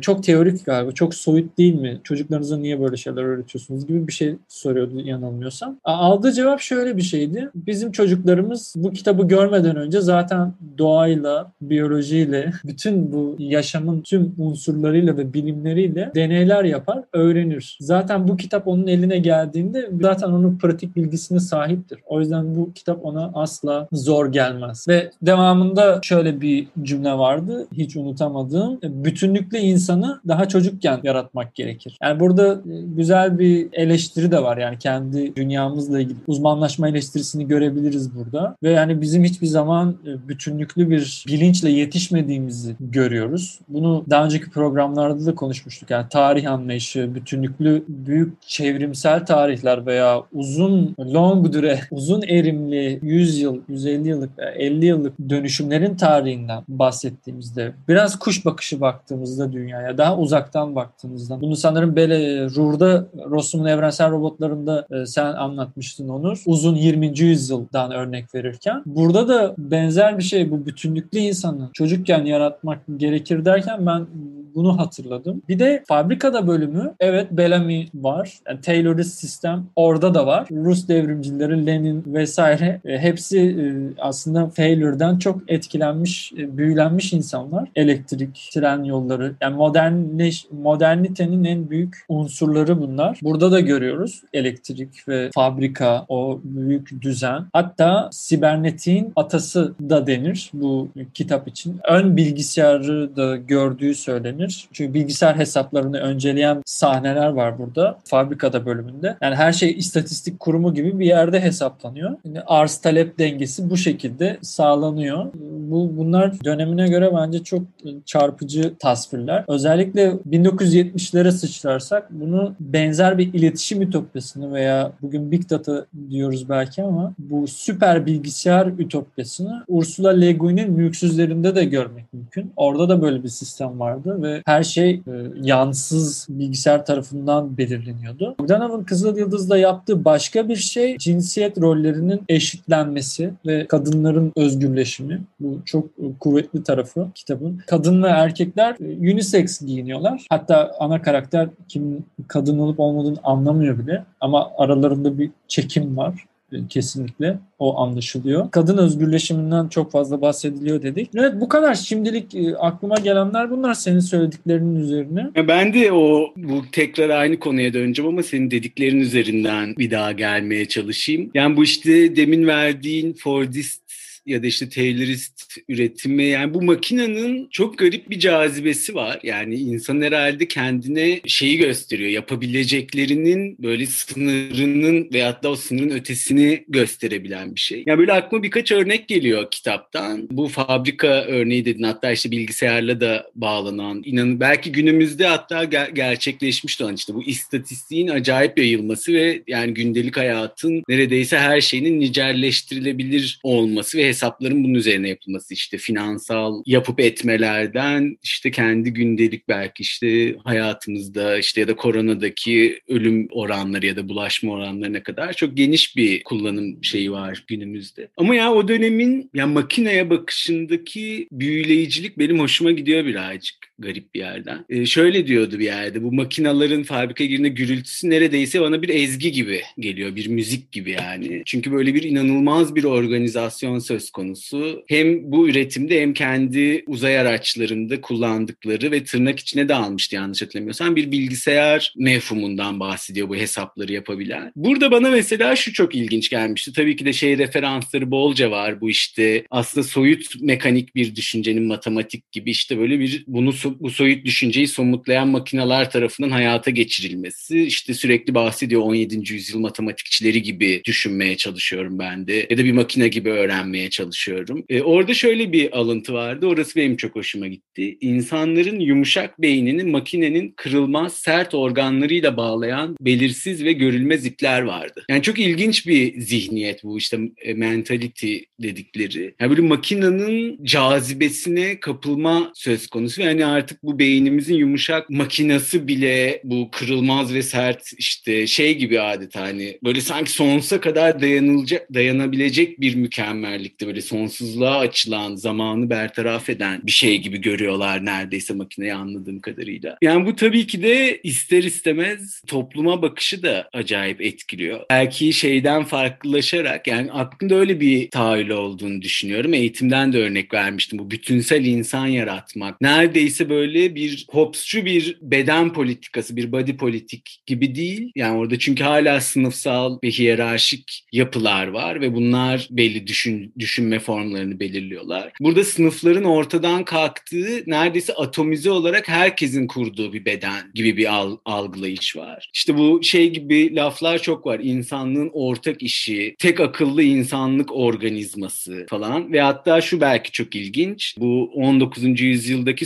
[0.01, 0.91] çok teorik galiba.
[0.91, 1.99] Çok soyut değil mi?
[2.03, 5.77] Çocuklarınıza niye böyle şeyler öğretiyorsunuz gibi bir şey soruyordu yanılmıyorsam.
[5.83, 7.49] Aldığı cevap şöyle bir şeydi.
[7.55, 15.33] Bizim çocuklarımız bu kitabı görmeden önce zaten doğayla, biyolojiyle, bütün bu yaşamın tüm unsurlarıyla ve
[15.33, 17.77] bilimleriyle deneyler yapar, öğrenir.
[17.81, 21.99] Zaten bu kitap onun eline geldiğinde zaten onun pratik bilgisine sahiptir.
[22.05, 24.85] O yüzden bu kitap ona asla zor gelmez.
[24.87, 27.67] Ve devamında şöyle bir cümle vardı.
[27.73, 28.79] Hiç unutamadığım.
[28.83, 31.97] Bütünlük bütünlüklü insanı daha çocukken yaratmak gerekir.
[32.03, 38.15] Yani burada e, güzel bir eleştiri de var yani kendi dünyamızla ilgili uzmanlaşma eleştirisini görebiliriz
[38.15, 38.55] burada.
[38.63, 43.59] Ve yani bizim hiçbir zaman e, bütünlüklü bir bilinçle yetişmediğimizi görüyoruz.
[43.69, 45.89] Bunu daha önceki programlarda da konuşmuştuk.
[45.89, 53.61] Yani tarih anlayışı, bütünlüklü büyük çevrimsel tarihler veya uzun long düre, uzun erimli 100 yıl,
[53.69, 60.75] 150 yıllık, 50 yıllık dönüşümlerin tarihinden bahsettiğimizde biraz kuş bakışı baktığımızda baktığınızda dünyaya, daha uzaktan
[60.75, 61.41] baktığınızda.
[61.41, 66.43] Bunu sanırım Bele Rur'da Rossum'un evrensel robotlarında e, sen anlatmıştın Onur.
[66.45, 67.19] Uzun 20.
[67.19, 68.83] yüzyıldan örnek verirken.
[68.85, 74.07] Burada da benzer bir şey bu bütünlüklü insanı çocukken yaratmak gerekir derken ben
[74.57, 75.41] bunu hatırladım.
[75.49, 78.37] Bir de fabrikada bölümü evet Bellamy var.
[78.47, 80.47] Yani Taylorist sistem orada da var.
[80.51, 83.63] Rus devrimcileri Lenin vesaire e, hepsi e,
[84.01, 87.69] aslında Taylor'dan çok etkilenmiş, e, büyülenmiş insanlar.
[87.75, 93.19] Elektrik, tren yolları yani modernleş, modernitenin en büyük unsurları bunlar.
[93.23, 97.45] Burada da görüyoruz elektrik ve fabrika, o büyük düzen.
[97.53, 101.79] Hatta sibernetiğin atası da denir bu kitap için.
[101.89, 104.69] Ön bilgisayarı da gördüğü söylenir denir.
[104.73, 109.17] Çünkü bilgisayar hesaplarını önceleyen sahneler var burada fabrikada bölümünde.
[109.21, 112.17] Yani her şey istatistik kurumu gibi bir yerde hesaplanıyor.
[112.25, 115.25] Yani arz talep dengesi bu şekilde sağlanıyor.
[115.71, 117.61] Bu bunlar dönemine göre bence çok
[118.05, 119.45] çarpıcı tasvirler.
[119.47, 127.13] Özellikle 1970'lere sıçrarsak bunu benzer bir iletişim ütopyasını veya bugün Big Data diyoruz belki ama
[127.19, 132.51] bu süper bilgisayar ütopyasını Ursula Le Guin'in Mülksüzlerinde de görmek mümkün.
[132.55, 135.01] Orada da böyle bir sistem vardı ve her şey e,
[135.41, 138.35] yansız bilgisayar tarafından belirleniyordu.
[138.39, 145.21] Bogdanov'un Kızıl Yıldız'da yaptığı başka bir şey cinsiyet rollerinin eşitlenmesi ve kadınların özgürleşimi.
[145.39, 147.61] Bu çok e, kuvvetli tarafı kitabın.
[147.67, 150.25] Kadın ve erkekler e, unisex giyiniyorlar.
[150.29, 156.25] Hatta ana karakter kim kadın olup olmadığını anlamıyor bile ama aralarında bir çekim var
[156.69, 158.51] kesinlikle o anlaşılıyor.
[158.51, 161.09] Kadın özgürleşiminden çok fazla bahsediliyor dedik.
[161.15, 165.29] Evet bu kadar şimdilik e, aklıma gelenler bunlar senin söylediklerinin üzerine.
[165.47, 170.67] Ben de o bu tekrar aynı konuya döneceğim ama senin dediklerin üzerinden bir daha gelmeye
[170.67, 171.31] çalışayım.
[171.33, 173.86] Yani bu işte demin verdiğin Fordist
[174.27, 179.19] ya da işte Taylorist üretimi yani bu makinenin çok garip bir cazibesi var.
[179.23, 182.09] Yani insan herhalde kendine şeyi gösteriyor.
[182.09, 187.83] Yapabileceklerinin böyle sınırının veyahut da o sınırın ötesini gösterebilen bir şey.
[187.87, 190.27] Yani böyle aklıma birkaç örnek geliyor kitaptan.
[190.31, 196.81] Bu fabrika örneği dedin hatta işte bilgisayarla da bağlanan inanın belki günümüzde hatta ger- gerçekleşmiş
[196.81, 203.97] olan işte bu istatistiğin acayip yayılması ve yani gündelik hayatın neredeyse her şeyinin nicelleştirilebilir olması
[203.97, 211.37] ve hesapların bunun üzerine yapılması işte finansal yapıp etmelerden işte kendi gündelik belki işte hayatımızda
[211.37, 216.83] işte ya da koronadaki ölüm oranları ya da bulaşma oranlarına kadar çok geniş bir kullanım
[216.83, 218.07] şeyi var günümüzde.
[218.17, 224.65] Ama ya o dönemin ya makineye bakışındaki büyüleyicilik benim hoşuma gidiyor birazcık garip bir yerden.
[224.69, 229.61] Ee, şöyle diyordu bir yerde bu makinaların fabrika girine gürültüsü neredeyse bana bir ezgi gibi
[229.79, 230.15] geliyor.
[230.15, 231.41] Bir müzik gibi yani.
[231.45, 234.83] Çünkü böyle bir inanılmaz bir organizasyon söz konusu.
[234.87, 240.95] Hem bu üretimde hem kendi uzay araçlarında kullandıkları ve tırnak içine de almıştı yanlış hatırlamıyorsam
[240.95, 244.51] bir bilgisayar mefhumundan bahsediyor bu hesapları yapabilen.
[244.55, 246.73] Burada bana mesela şu çok ilginç gelmişti.
[246.73, 248.81] Tabii ki de şey referansları bolca var.
[248.81, 254.25] Bu işte aslında soyut mekanik bir düşüncenin matematik gibi işte böyle bir bunu bu soyut
[254.25, 257.63] düşünceyi somutlayan makineler tarafından hayata geçirilmesi.
[257.63, 259.33] İşte sürekli bahsediyor 17.
[259.33, 262.47] yüzyıl matematikçileri gibi düşünmeye çalışıyorum ben de.
[262.49, 264.63] Ya da bir makine gibi öğrenmeye çalışıyorum.
[264.69, 266.47] E, orada şöyle bir alıntı vardı.
[266.47, 267.97] Orası benim çok hoşuma gitti.
[268.01, 275.05] İnsanların yumuşak beynini makinenin kırılmaz sert organlarıyla bağlayan belirsiz ve görülmez ipler vardı.
[275.09, 279.35] Yani çok ilginç bir zihniyet bu işte e, mentality dedikleri.
[279.39, 283.21] Yani böyle makinenin cazibesine kapılma söz konusu.
[283.21, 289.41] Yani artık bu beynimizin yumuşak makinası bile bu kırılmaz ve sert işte şey gibi adeta
[289.41, 296.81] hani böyle sanki sonsuza kadar dayanılacak dayanabilecek bir mükemmellikte böyle sonsuzluğa açılan zamanı bertaraf eden
[296.83, 299.97] bir şey gibi görüyorlar neredeyse makineyi anladığım kadarıyla.
[300.01, 304.79] Yani bu tabii ki de ister istemez topluma bakışı da acayip etkiliyor.
[304.89, 309.53] Belki şeyden farklılaşarak yani aklımda öyle bir tahayyül olduğunu düşünüyorum.
[309.53, 310.99] Eğitimden de örnek vermiştim.
[310.99, 312.81] Bu bütünsel insan yaratmak.
[312.81, 318.11] Neredeyse böyle bir hopsçu bir beden politikası, bir body politik gibi değil.
[318.15, 324.59] Yani orada çünkü hala sınıfsal ve hiyerarşik yapılar var ve bunlar belli düşün, düşünme formlarını
[324.59, 325.31] belirliyorlar.
[325.41, 332.15] Burada sınıfların ortadan kalktığı neredeyse atomize olarak herkesin kurduğu bir beden gibi bir al, algılayış
[332.15, 332.49] var.
[332.53, 334.59] İşte bu şey gibi laflar çok var.
[334.63, 341.15] İnsanlığın ortak işi, tek akıllı insanlık organizması falan ve hatta şu belki çok ilginç.
[341.19, 342.21] Bu 19.
[342.21, 342.85] yüzyıldaki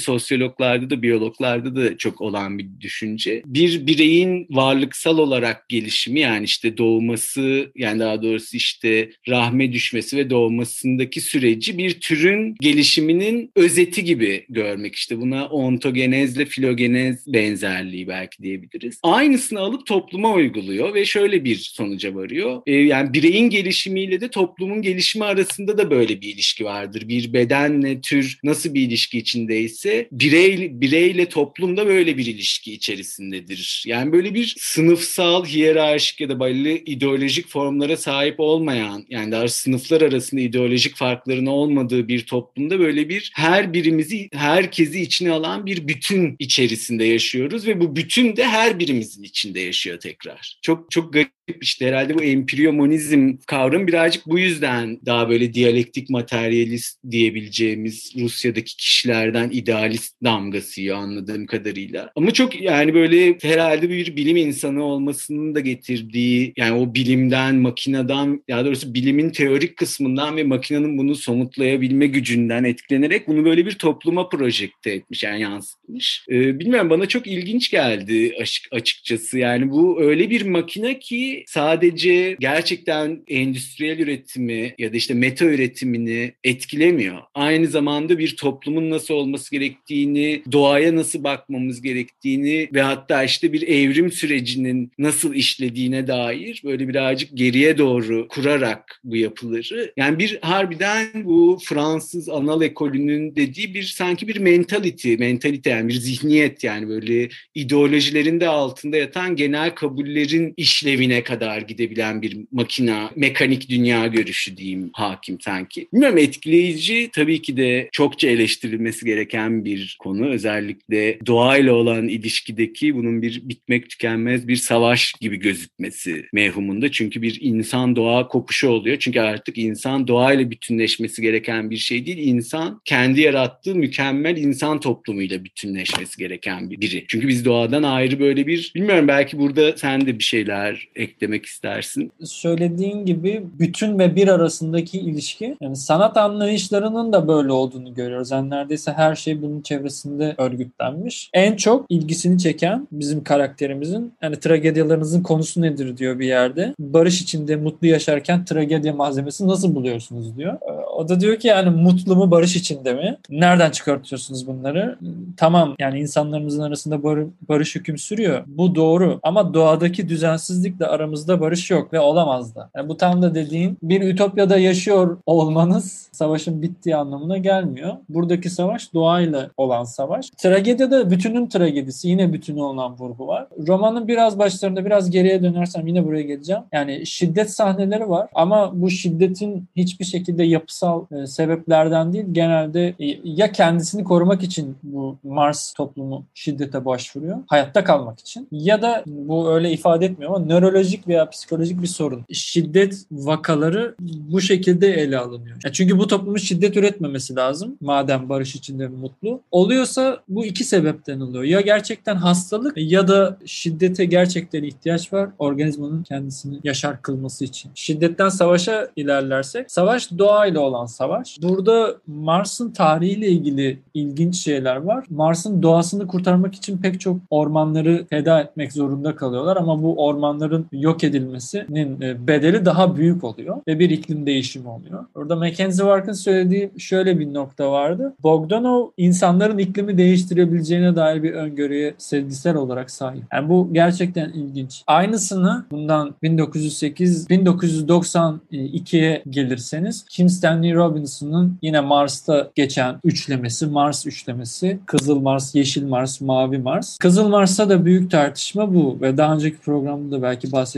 [0.51, 3.41] sosyologlarda da biyologlarda da çok olan bir düşünce.
[3.45, 10.29] Bir bireyin varlıksal olarak gelişimi yani işte doğması yani daha doğrusu işte rahme düşmesi ve
[10.29, 14.95] doğmasındaki süreci bir türün gelişiminin özeti gibi görmek.
[14.95, 18.99] işte buna ontogenezle filogenez benzerliği belki diyebiliriz.
[19.03, 22.61] Aynısını alıp topluma uyguluyor ve şöyle bir sonuca varıyor.
[22.67, 27.07] Ee, yani bireyin gelişimiyle de toplumun gelişimi arasında da böyle bir ilişki vardır.
[27.07, 30.07] Bir bedenle tür nasıl bir ilişki içindeyse
[30.41, 33.83] birey, bireyle toplumda böyle bir ilişki içerisindedir.
[33.87, 40.01] Yani böyle bir sınıfsal, hiyerarşik ya da belli ideolojik formlara sahip olmayan yani daha sınıflar
[40.01, 46.35] arasında ideolojik farkların olmadığı bir toplumda böyle bir her birimizi, herkesi içine alan bir bütün
[46.39, 50.59] içerisinde yaşıyoruz ve bu bütün de her birimizin içinde yaşıyor tekrar.
[50.61, 56.99] Çok çok garip işte herhalde bu empiriomonizm kavramı birazcık bu yüzden daha böyle diyalektik materyalist
[57.11, 62.11] diyebileceğimiz Rusya'daki kişilerden idealist damgası yiyor anladığım kadarıyla.
[62.15, 68.43] Ama çok yani böyle herhalde bir bilim insanı olmasının da getirdiği yani o bilimden, makineden
[68.47, 74.29] ya doğrusu bilimin teorik kısmından ve makinenin bunu somutlayabilme gücünden etkilenerek bunu böyle bir topluma
[74.29, 76.25] projekte etmiş yani yansıtmış.
[76.29, 78.35] Ee, bilmiyorum bana çok ilginç geldi
[78.71, 85.45] açıkçası yani bu öyle bir makine ki sadece gerçekten endüstriyel üretimi ya da işte meta
[85.45, 87.17] üretimini etkilemiyor.
[87.33, 93.67] Aynı zamanda bir toplumun nasıl olması gerektiğini, doğaya nasıl bakmamız gerektiğini ve hatta işte bir
[93.67, 99.93] evrim sürecinin nasıl işlediğine dair böyle birazcık geriye doğru kurarak bu yapıları.
[99.97, 105.93] Yani bir harbiden bu Fransız anal ekolünün dediği bir sanki bir mentality, mentalite yani bir
[105.93, 113.69] zihniyet yani böyle ideolojilerin de altında yatan genel kabullerin işlevine kadar gidebilen bir makina, mekanik
[113.69, 115.87] dünya görüşü diyeyim hakim sanki.
[115.93, 120.27] Bilmiyorum etkileyici tabii ki de çokça eleştirilmesi gereken bir konu.
[120.27, 126.91] Özellikle doğayla olan ilişkideki bunun bir bitmek tükenmez bir savaş gibi gözükmesi mevhumunda.
[126.91, 128.97] Çünkü bir insan doğa kopuşu oluyor.
[128.99, 132.17] Çünkü artık insan doğayla bütünleşmesi gereken bir şey değil.
[132.17, 137.05] İnsan kendi yarattığı mükemmel insan toplumuyla bütünleşmesi gereken biri.
[137.07, 142.11] Çünkü biz doğadan ayrı böyle bir bilmiyorum belki burada sen de bir şeyler eklemek istersin.
[142.23, 148.31] Söylediğin gibi bütün ve bir arasındaki ilişki yani sanat anlayışlarının da böyle olduğunu görüyoruz.
[148.31, 151.29] Yani neredeyse her şey bunun çevresinde örgütlenmiş.
[151.33, 156.73] En çok ilgisini çeken bizim karakterimizin yani tragedyalarınızın konusu nedir diyor bir yerde.
[156.79, 160.53] Barış içinde mutlu yaşarken tragedya malzemesi nasıl buluyorsunuz diyor.
[160.53, 163.17] Ee, o da diyor ki yani mutlu mu barış içinde mi?
[163.29, 164.97] Nereden çıkartıyorsunuz bunları?
[165.37, 167.19] Tamam yani insanlarımızın arasında bar
[167.49, 168.43] barış hüküm sürüyor.
[168.47, 172.69] Bu doğru ama doğadaki düzensizlikle aramızda barış yok ve olamaz da.
[172.75, 177.93] Yani bu tam da dediğin bir ütopyada yaşıyor olmanız savaşın bittiği anlamına gelmiyor.
[178.09, 180.29] Buradaki savaş doğayla olan savaş.
[180.29, 183.47] Tragedide bütünün tragedisi yine bütünü olan vurgu var.
[183.67, 186.61] Romanın biraz başlarında biraz geriye dönersem yine buraya geleceğim.
[186.71, 193.05] Yani şiddet sahneleri var ama bu şiddetin hiçbir şekilde yapısal e, sebeplerden değil genelde e,
[193.23, 197.37] ya kendisini korumak için bu Mars toplumu şiddete başvuruyor.
[197.47, 198.47] Hayatta kalmak için.
[198.51, 200.45] Ya da bu öyle ifade etmiyor ama
[200.91, 202.25] nörolojik veya psikolojik bir sorun.
[202.31, 205.57] Şiddet vakaları bu şekilde ele alınıyor.
[205.65, 207.77] Ya çünkü bu toplumun şiddet üretmemesi lazım.
[207.81, 209.41] Madem barış içinde mutlu.
[209.51, 211.43] Oluyorsa bu iki sebepten oluyor.
[211.43, 215.29] Ya gerçekten hastalık ya da şiddete gerçekten ihtiyaç var.
[215.39, 217.71] Organizmanın kendisini yaşar kılması için.
[217.75, 221.37] Şiddetten savaşa ilerlersek savaş doğayla olan savaş.
[221.41, 225.05] Burada Mars'ın tarihiyle ilgili ilginç şeyler var.
[225.09, 231.03] Mars'ın doğasını kurtarmak için pek çok ormanları feda etmek zorunda kalıyorlar ama bu ormanların yok
[231.03, 235.05] edilmesinin e, bedeli daha büyük oluyor ve bir iklim değişimi oluyor.
[235.15, 238.13] Orada Mackenzie Wark'ın söylediği şöyle bir nokta vardı.
[238.23, 243.23] Bogdanov insanların iklimi değiştirebileceğine dair bir öngörüye sezgisel olarak sahip.
[243.33, 244.83] Yani bu gerçekten ilginç.
[244.87, 255.19] Aynısını bundan 1908 1992'ye gelirseniz Kim Stanley Robinson'ın yine Mars'ta geçen üçlemesi, Mars üçlemesi, Kızıl
[255.19, 256.97] Mars, Yeşil Mars, Mavi Mars.
[256.97, 260.70] Kızıl Mars'ta da büyük tartışma bu ve daha önceki programda da belki bahsetmiştim.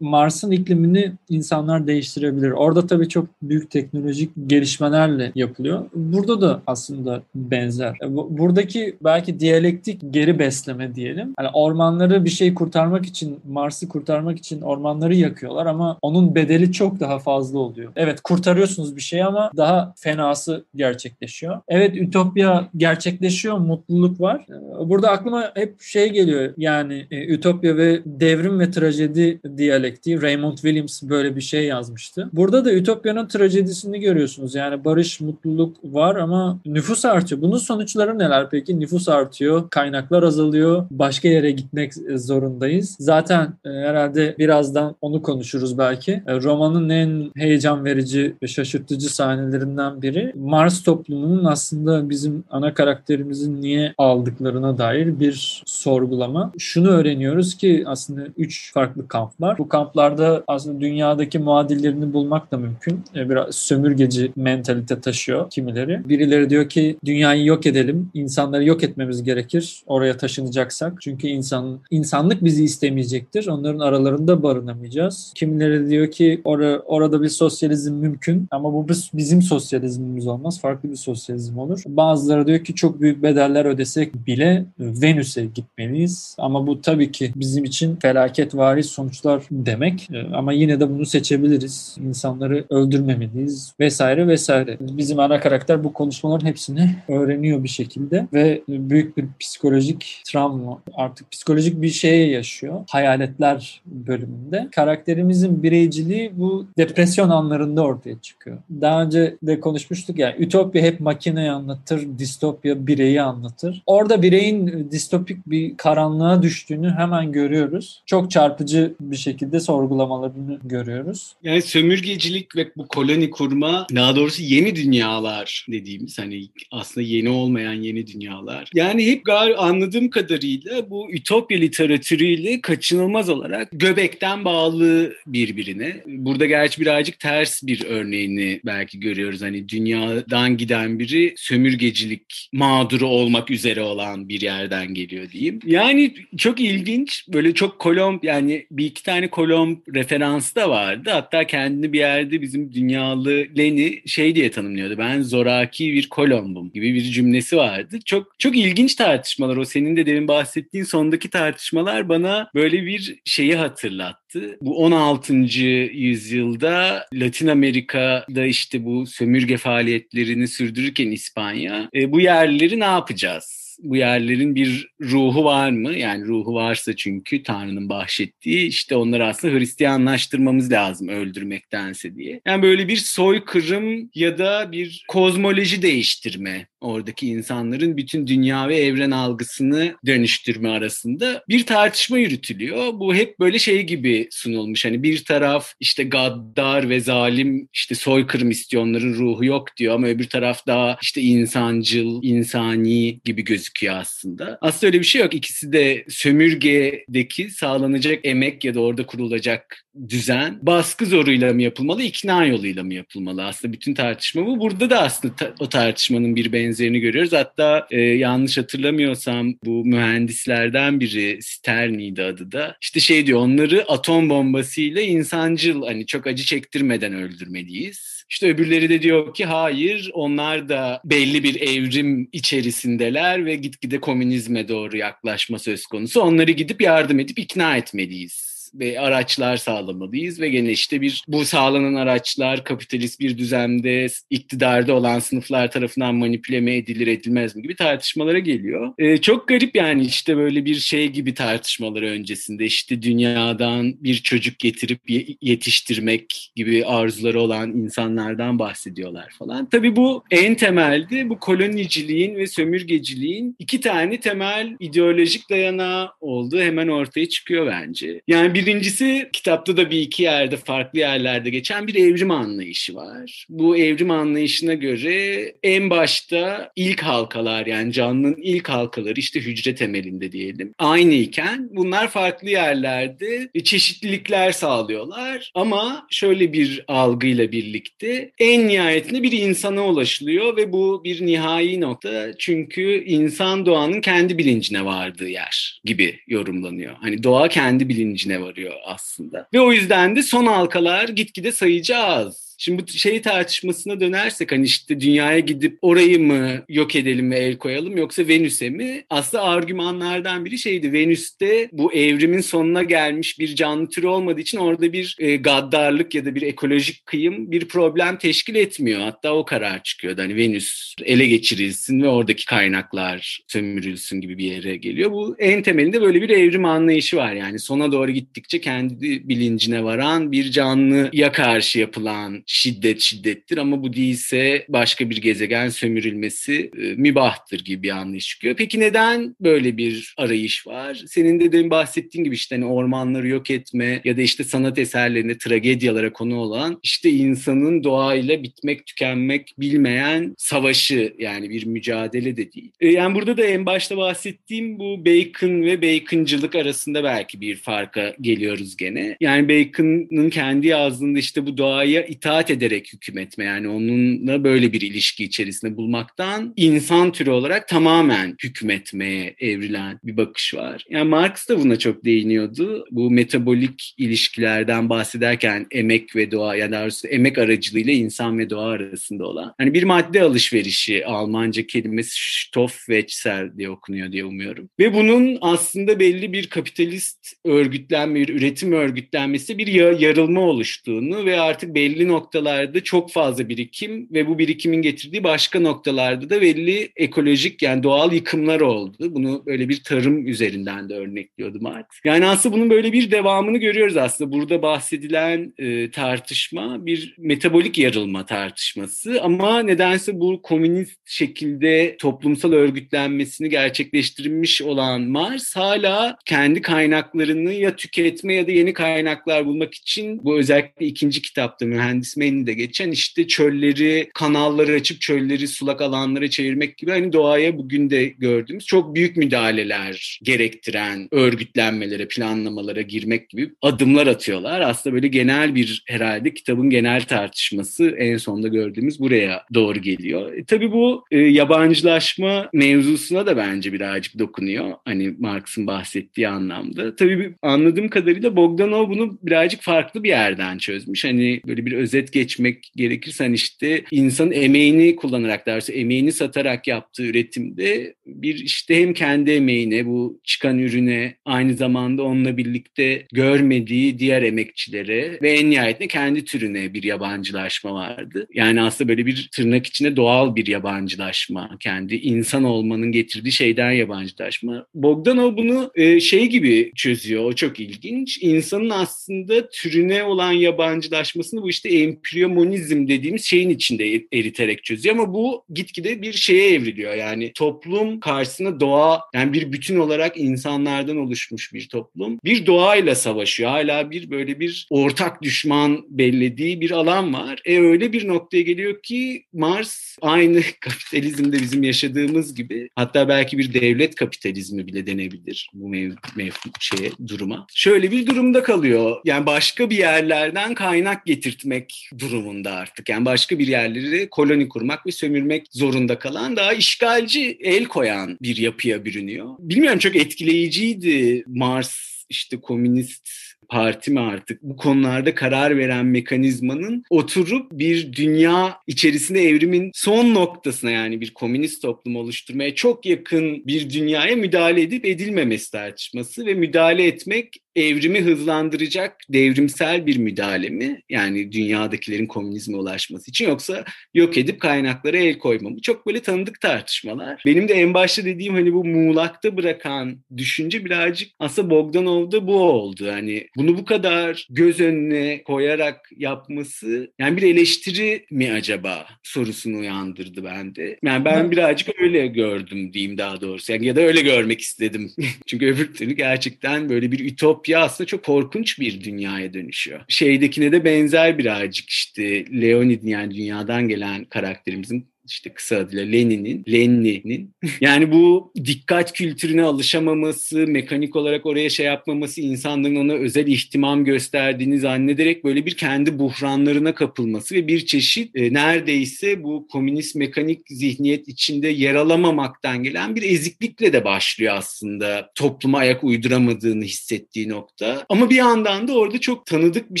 [0.00, 2.50] Mars'ın iklimini insanlar değiştirebilir.
[2.50, 5.84] Orada tabii çok büyük teknolojik gelişmelerle yapılıyor.
[5.94, 7.98] Burada da aslında benzer.
[8.08, 11.34] Buradaki belki diyalektik geri besleme diyelim.
[11.36, 17.00] Hani ormanları bir şey kurtarmak için, Mars'ı kurtarmak için ormanları yakıyorlar ama onun bedeli çok
[17.00, 17.92] daha fazla oluyor.
[17.96, 21.60] Evet kurtarıyorsunuz bir şey ama daha fenası gerçekleşiyor.
[21.68, 24.46] Evet Ütopya gerçekleşiyor, mutluluk var.
[24.48, 29.23] E, burada aklıma hep şey geliyor yani e, Ütopya ve devrim ve trajedi
[29.56, 32.28] diyalektiği Raymond Williams böyle bir şey yazmıştı.
[32.32, 34.54] Burada da Ütopya'nın trajedisini görüyorsunuz.
[34.54, 37.42] Yani barış, mutluluk var ama nüfus artıyor.
[37.42, 38.80] Bunun sonuçları neler peki?
[38.80, 42.96] Nüfus artıyor, kaynaklar azalıyor, başka yere gitmek zorundayız.
[42.98, 46.12] Zaten e, herhalde birazdan onu konuşuruz belki.
[46.26, 53.62] E, romanın en heyecan verici ve şaşırtıcı sahnelerinden biri Mars toplumunun aslında bizim ana karakterimizin
[53.62, 56.52] niye aldıklarına dair bir sorgulama.
[56.58, 59.58] Şunu öğreniyoruz ki aslında üç farklı kamp.
[59.58, 63.04] Bu kamplarda aslında dünyadaki muadillerini bulmak da mümkün.
[63.16, 66.08] E, biraz sömürgeci mentalite taşıyor kimileri.
[66.08, 70.92] Birileri diyor ki dünyayı yok edelim, insanları yok etmemiz gerekir oraya taşınacaksak.
[71.00, 73.46] Çünkü insan insanlık bizi istemeyecektir.
[73.46, 75.32] Onların aralarında barınamayacağız.
[75.34, 80.60] Kimileri diyor ki or orada bir sosyalizm mümkün ama bu bizim sosyalizmimiz olmaz.
[80.60, 81.82] Farklı bir sosyalizm olur.
[81.86, 86.36] Bazıları diyor ki çok büyük bedeller ödesek bile Venüs'e gitmeliyiz.
[86.38, 90.08] Ama bu tabii ki bizim için felaket vari sonuçlar demek.
[90.12, 91.96] Ee, ama yine de bunu seçebiliriz.
[92.00, 94.76] İnsanları öldürmemeliyiz vesaire vesaire.
[94.80, 101.30] Bizim ana karakter bu konuşmaların hepsini öğreniyor bir şekilde ve büyük bir psikolojik travma artık
[101.30, 102.84] psikolojik bir şeye yaşıyor.
[102.90, 104.68] Hayaletler bölümünde.
[104.74, 108.58] Karakterimizin bireyciliği bu depresyon anlarında ortaya çıkıyor.
[108.80, 113.82] Daha önce de konuşmuştuk ya Ütopya hep makineyi anlatır, distopya bireyi anlatır.
[113.86, 118.02] Orada bireyin distopik bir karanlığa düştüğünü hemen görüyoruz.
[118.06, 121.34] Çok çarpıcı bir şekilde sorgulamalarını görüyoruz.
[121.42, 127.72] Yani sömürgecilik ve bu koloni kurma daha doğrusu yeni dünyalar dediğimiz hani aslında yeni olmayan
[127.72, 128.70] yeni dünyalar.
[128.74, 129.22] Yani hep
[129.56, 136.02] anladığım kadarıyla bu ütopya literatürüyle kaçınılmaz olarak göbekten bağlı birbirine.
[136.06, 139.42] Burada gerçi birazcık ters bir örneğini belki görüyoruz.
[139.42, 145.60] Hani dünyadan giden biri sömürgecilik mağduru olmak üzere olan bir yerden geliyor diyeyim.
[145.66, 147.28] Yani çok ilginç.
[147.28, 151.10] Böyle çok kolomb yani bir iki tane kolomb referansı da vardı.
[151.12, 154.98] Hatta kendini bir yerde bizim dünyalı Leni şey diye tanımlıyordu.
[154.98, 157.98] Ben zoraki bir kolombum gibi bir cümlesi vardı.
[158.04, 163.56] Çok çok ilginç tartışmalar o senin de demin bahsettiğin sondaki tartışmalar bana böyle bir şeyi
[163.56, 164.58] hatırlattı.
[164.60, 165.34] Bu 16.
[165.34, 173.63] yüzyılda Latin Amerika'da işte bu sömürge faaliyetlerini sürdürürken İspanya e, bu yerleri ne yapacağız?
[173.82, 175.92] Bu yerlerin bir ruhu var mı?
[175.92, 182.40] Yani ruhu varsa çünkü Tanrı'nın bahşettiği işte onları aslında Hristiyanlaştırmamız lazım öldürmektense diye.
[182.46, 189.10] Yani böyle bir soykırım ya da bir kozmoloji değiştirme oradaki insanların bütün dünya ve evren
[189.10, 192.92] algısını dönüştürme arasında bir tartışma yürütülüyor.
[192.92, 194.84] Bu hep böyle şey gibi sunulmuş.
[194.84, 200.28] Hani bir taraf işte gaddar ve zalim işte soykırım istiyor ruhu yok diyor ama öbür
[200.28, 204.58] taraf daha işte insancıl, insani gibi gözüküyor aslında.
[204.60, 205.34] Aslında öyle bir şey yok.
[205.34, 212.44] İkisi de sömürgedeki sağlanacak emek ya da orada kurulacak düzen baskı zoruyla mı yapılmalı, ikna
[212.44, 213.44] yoluyla mı yapılmalı?
[213.44, 214.60] Aslında bütün tartışma bu.
[214.60, 217.32] Burada da aslında ta- o tartışmanın bir benzerini görüyoruz.
[217.32, 222.76] Hatta e, yanlış hatırlamıyorsam bu mühendislerden biri Sterni'ydi adı da.
[222.82, 228.24] İşte şey diyor onları atom bombasıyla insancıl hani çok acı çektirmeden öldürmeliyiz.
[228.30, 234.68] İşte öbürleri de diyor ki hayır onlar da belli bir evrim içerisindeler ve gitgide komünizme
[234.68, 236.20] doğru yaklaşma söz konusu.
[236.20, 238.43] Onları gidip yardım edip ikna etmeliyiz
[238.74, 245.18] ve araçlar sağlamalıyız ve gene işte bir bu sağlanan araçlar kapitalist bir düzende iktidarda olan
[245.18, 248.92] sınıflar tarafından manipüle mi edilir edilmez mi gibi tartışmalara geliyor.
[248.98, 254.58] Ee, çok garip yani işte böyle bir şey gibi tartışmaları öncesinde işte dünyadan bir çocuk
[254.58, 255.00] getirip
[255.42, 259.68] yetiştirmek gibi arzuları olan insanlardan bahsediyorlar falan.
[259.68, 266.88] Tabii bu en temelde bu koloniciliğin ve sömürgeciliğin iki tane temel ideolojik dayanağı olduğu hemen
[266.88, 268.20] ortaya çıkıyor bence.
[268.28, 273.46] Yani bir Birincisi kitapta da bir iki yerde farklı yerlerde geçen bir evrim anlayışı var.
[273.48, 280.32] Bu evrim anlayışına göre en başta ilk halkalar yani canlının ilk halkaları işte hücre temelinde
[280.32, 289.22] diyelim aynı iken bunlar farklı yerlerde çeşitlilikler sağlıyorlar ama şöyle bir algıyla birlikte en nihayetinde
[289.22, 295.80] bir insana ulaşılıyor ve bu bir nihai nokta çünkü insan doğanın kendi bilincine vardığı yer
[295.84, 296.94] gibi yorumlanıyor.
[297.00, 299.48] Hani doğa kendi bilincine var varıyor aslında.
[299.54, 302.43] Ve o yüzden de son halkalar gitgide sayıcı az.
[302.58, 307.56] Şimdi bu şey tartışmasına dönersek hani işte dünyaya gidip orayı mı yok edelim ve el
[307.58, 309.04] koyalım yoksa Venüs'e mi?
[309.10, 310.92] Aslında argümanlardan biri şeydi.
[310.92, 316.24] Venüs'te bu evrimin sonuna gelmiş bir canlı türü olmadığı için orada bir e, gaddarlık ya
[316.24, 319.00] da bir ekolojik kıyım bir problem teşkil etmiyor.
[319.00, 320.22] Hatta o karar çıkıyordu.
[320.22, 325.10] Hani Venüs ele geçirilsin ve oradaki kaynaklar sömürülsün gibi bir yere geliyor.
[325.10, 327.32] Bu en temelinde böyle bir evrim anlayışı var.
[327.32, 333.92] Yani sona doğru gittikçe kendi bilincine varan bir canlıya karşı yapılan şiddet şiddettir ama bu
[333.92, 338.54] değilse başka bir gezegen sömürülmesi e, mübahtır gibi bir anlayış çıkıyor.
[338.56, 341.02] Peki neden böyle bir arayış var?
[341.06, 345.38] Senin de demin bahsettiğin gibi işte hani ormanları yok etme ya da işte sanat eserlerinde
[345.38, 352.72] tragedyalara konu olan işte insanın doğayla bitmek tükenmek bilmeyen savaşı yani bir mücadele de değil.
[352.80, 358.14] E, yani burada da en başta bahsettiğim bu Bacon ve Bacon'cılık arasında belki bir farka
[358.20, 359.16] geliyoruz gene.
[359.20, 364.80] Yani Bacon'ın kendi yazdığında işte bu doğaya itaat itaat ederek hükmetme yani onunla böyle bir
[364.80, 370.84] ilişki içerisinde bulmaktan insan türü olarak tamamen hükmetmeye evrilen bir bakış var.
[370.90, 372.86] Yani Marx da buna çok değiniyordu.
[372.90, 379.26] Bu metabolik ilişkilerden bahsederken emek ve doğa yani doğrusu emek aracılığıyla insan ve doğa arasında
[379.26, 379.54] olan.
[379.58, 384.68] Hani bir madde alışverişi Almanca kelimesi Stoffwechsel diye okunuyor diye umuyorum.
[384.78, 389.66] Ve bunun aslında belli bir kapitalist örgütlenme, üretim örgütlenmesi bir
[390.00, 395.60] yarılma oluştuğunu ve artık belli noktalarda noktalarda çok fazla birikim ve bu birikimin getirdiği başka
[395.60, 399.14] noktalarda da belli ekolojik yani doğal yıkımlar oldu.
[399.14, 401.84] Bunu böyle bir tarım üzerinden de örnekliyordu Marx.
[402.04, 404.32] Yani aslında bunun böyle bir devamını görüyoruz aslında.
[404.32, 413.48] Burada bahsedilen e, tartışma bir metabolik yarılma tartışması ama nedense bu komünist şekilde toplumsal örgütlenmesini
[413.48, 420.38] gerçekleştirmiş olan Mars hala kendi kaynaklarını ya tüketme ya da yeni kaynaklar bulmak için bu
[420.38, 426.90] özellikle ikinci kitapta mühendis menüde geçen işte çölleri, kanalları açıp çölleri sulak alanlara çevirmek gibi
[426.90, 434.60] hani doğaya bugün de gördüğümüz çok büyük müdahaleler gerektiren örgütlenmelere, planlamalara girmek gibi adımlar atıyorlar.
[434.60, 440.32] Aslında böyle genel bir herhalde kitabın genel tartışması en sonda gördüğümüz buraya doğru geliyor.
[440.32, 444.72] E, tabii bu e, yabancılaşma mevzusuna da bence birazcık dokunuyor.
[444.84, 446.96] Hani Marx'ın bahsettiği anlamda.
[446.96, 451.04] Tabii anladığım kadarıyla Bogdanov bunu birazcık farklı bir yerden çözmüş.
[451.04, 457.02] Hani böyle bir özet geçmek gerekirse hani işte insan emeğini kullanarak derse emeğini satarak yaptığı
[457.02, 464.22] üretimde bir işte hem kendi emeğine bu çıkan ürüne aynı zamanda onunla birlikte görmediği diğer
[464.22, 468.26] emekçilere ve en nihayetinde kendi türüne bir yabancılaşma vardı.
[468.34, 471.50] Yani aslında böyle bir tırnak içinde doğal bir yabancılaşma.
[471.60, 474.66] Kendi insan olmanın getirdiği şeyden yabancılaşma.
[474.74, 477.24] Bogdanov bunu e, şey gibi çözüyor.
[477.24, 478.18] O çok ilginç.
[478.22, 485.14] İnsanın aslında türüne olan yabancılaşmasını bu işte empriyomonizm dediğimiz şeyin içinde er-, eriterek çözüyor ama
[485.14, 486.94] bu gitgide bir şeye evriliyor.
[486.94, 493.50] Yani toplum karşısında doğa yani bir bütün olarak insanlardan oluşmuş bir toplum bir doğayla savaşıyor.
[493.50, 497.40] Hala bir böyle bir ortak düşman bellediği bir alan var.
[497.44, 503.54] E öyle bir noktaya geliyor ki Mars aynı kapitalizmde bizim yaşadığımız gibi hatta belki bir
[503.54, 506.30] devlet kapitalizmi bile denebilir bu mev, mev
[506.60, 507.46] şeye duruma.
[507.54, 508.96] Şöyle bir durumda kalıyor.
[509.04, 512.88] Yani başka bir yerlerden kaynak getirtmek durumunda artık.
[512.88, 518.36] Yani başka bir yerleri koloni kurmak ve sömürmek zorunda kalan daha işgalci el koyan bir
[518.36, 519.34] yapıya bürünüyor.
[519.38, 523.08] Bilmiyorum çok etkileyiciydi Mars işte komünist
[523.48, 530.70] parti mi artık bu konularda karar veren mekanizmanın oturup bir dünya içerisinde evrimin son noktasına
[530.70, 536.86] yani bir komünist toplum oluşturmaya çok yakın bir dünyaya müdahale edip edilmemesi tartışması ve müdahale
[536.86, 540.82] etmek evrimi hızlandıracak devrimsel bir müdahale mi?
[540.88, 545.60] Yani dünyadakilerin komünizme ulaşması için yoksa yok edip kaynaklara el koyma mı?
[545.60, 547.22] Çok böyle tanıdık tartışmalar.
[547.26, 552.90] Benim de en başta dediğim hani bu muğlakta bırakan düşünce birazcık aslında Bogdanov'da bu oldu.
[552.90, 560.24] Hani bunu bu kadar göz önüne koyarak yapması yani bir eleştiri mi acaba sorusunu uyandırdı
[560.24, 560.78] bende.
[560.84, 563.52] Yani ben birazcık öyle gördüm diyeyim daha doğrusu.
[563.52, 564.90] Yani ya da öyle görmek istedim.
[565.26, 569.80] Çünkü öbür türlü gerçekten böyle bir ütop ütopya aslında çok korkunç bir dünyaya dönüşüyor.
[569.88, 577.34] Şeydekine de benzer birazcık işte Leonid'in yani dünyadan gelen karakterimizin işte kısa adıyla Lenin'in, Lenin'in
[577.60, 584.58] yani bu dikkat kültürüne alışamaması, mekanik olarak oraya şey yapmaması, insanların ona özel ihtimam gösterdiğini
[584.58, 591.08] zannederek böyle bir kendi buhranlarına kapılması ve bir çeşit e, neredeyse bu komünist mekanik zihniyet
[591.08, 597.86] içinde yer alamamaktan gelen bir eziklikle de başlıyor aslında topluma ayak uyduramadığını hissettiği nokta.
[597.88, 599.80] Ama bir yandan da orada çok tanıdık bir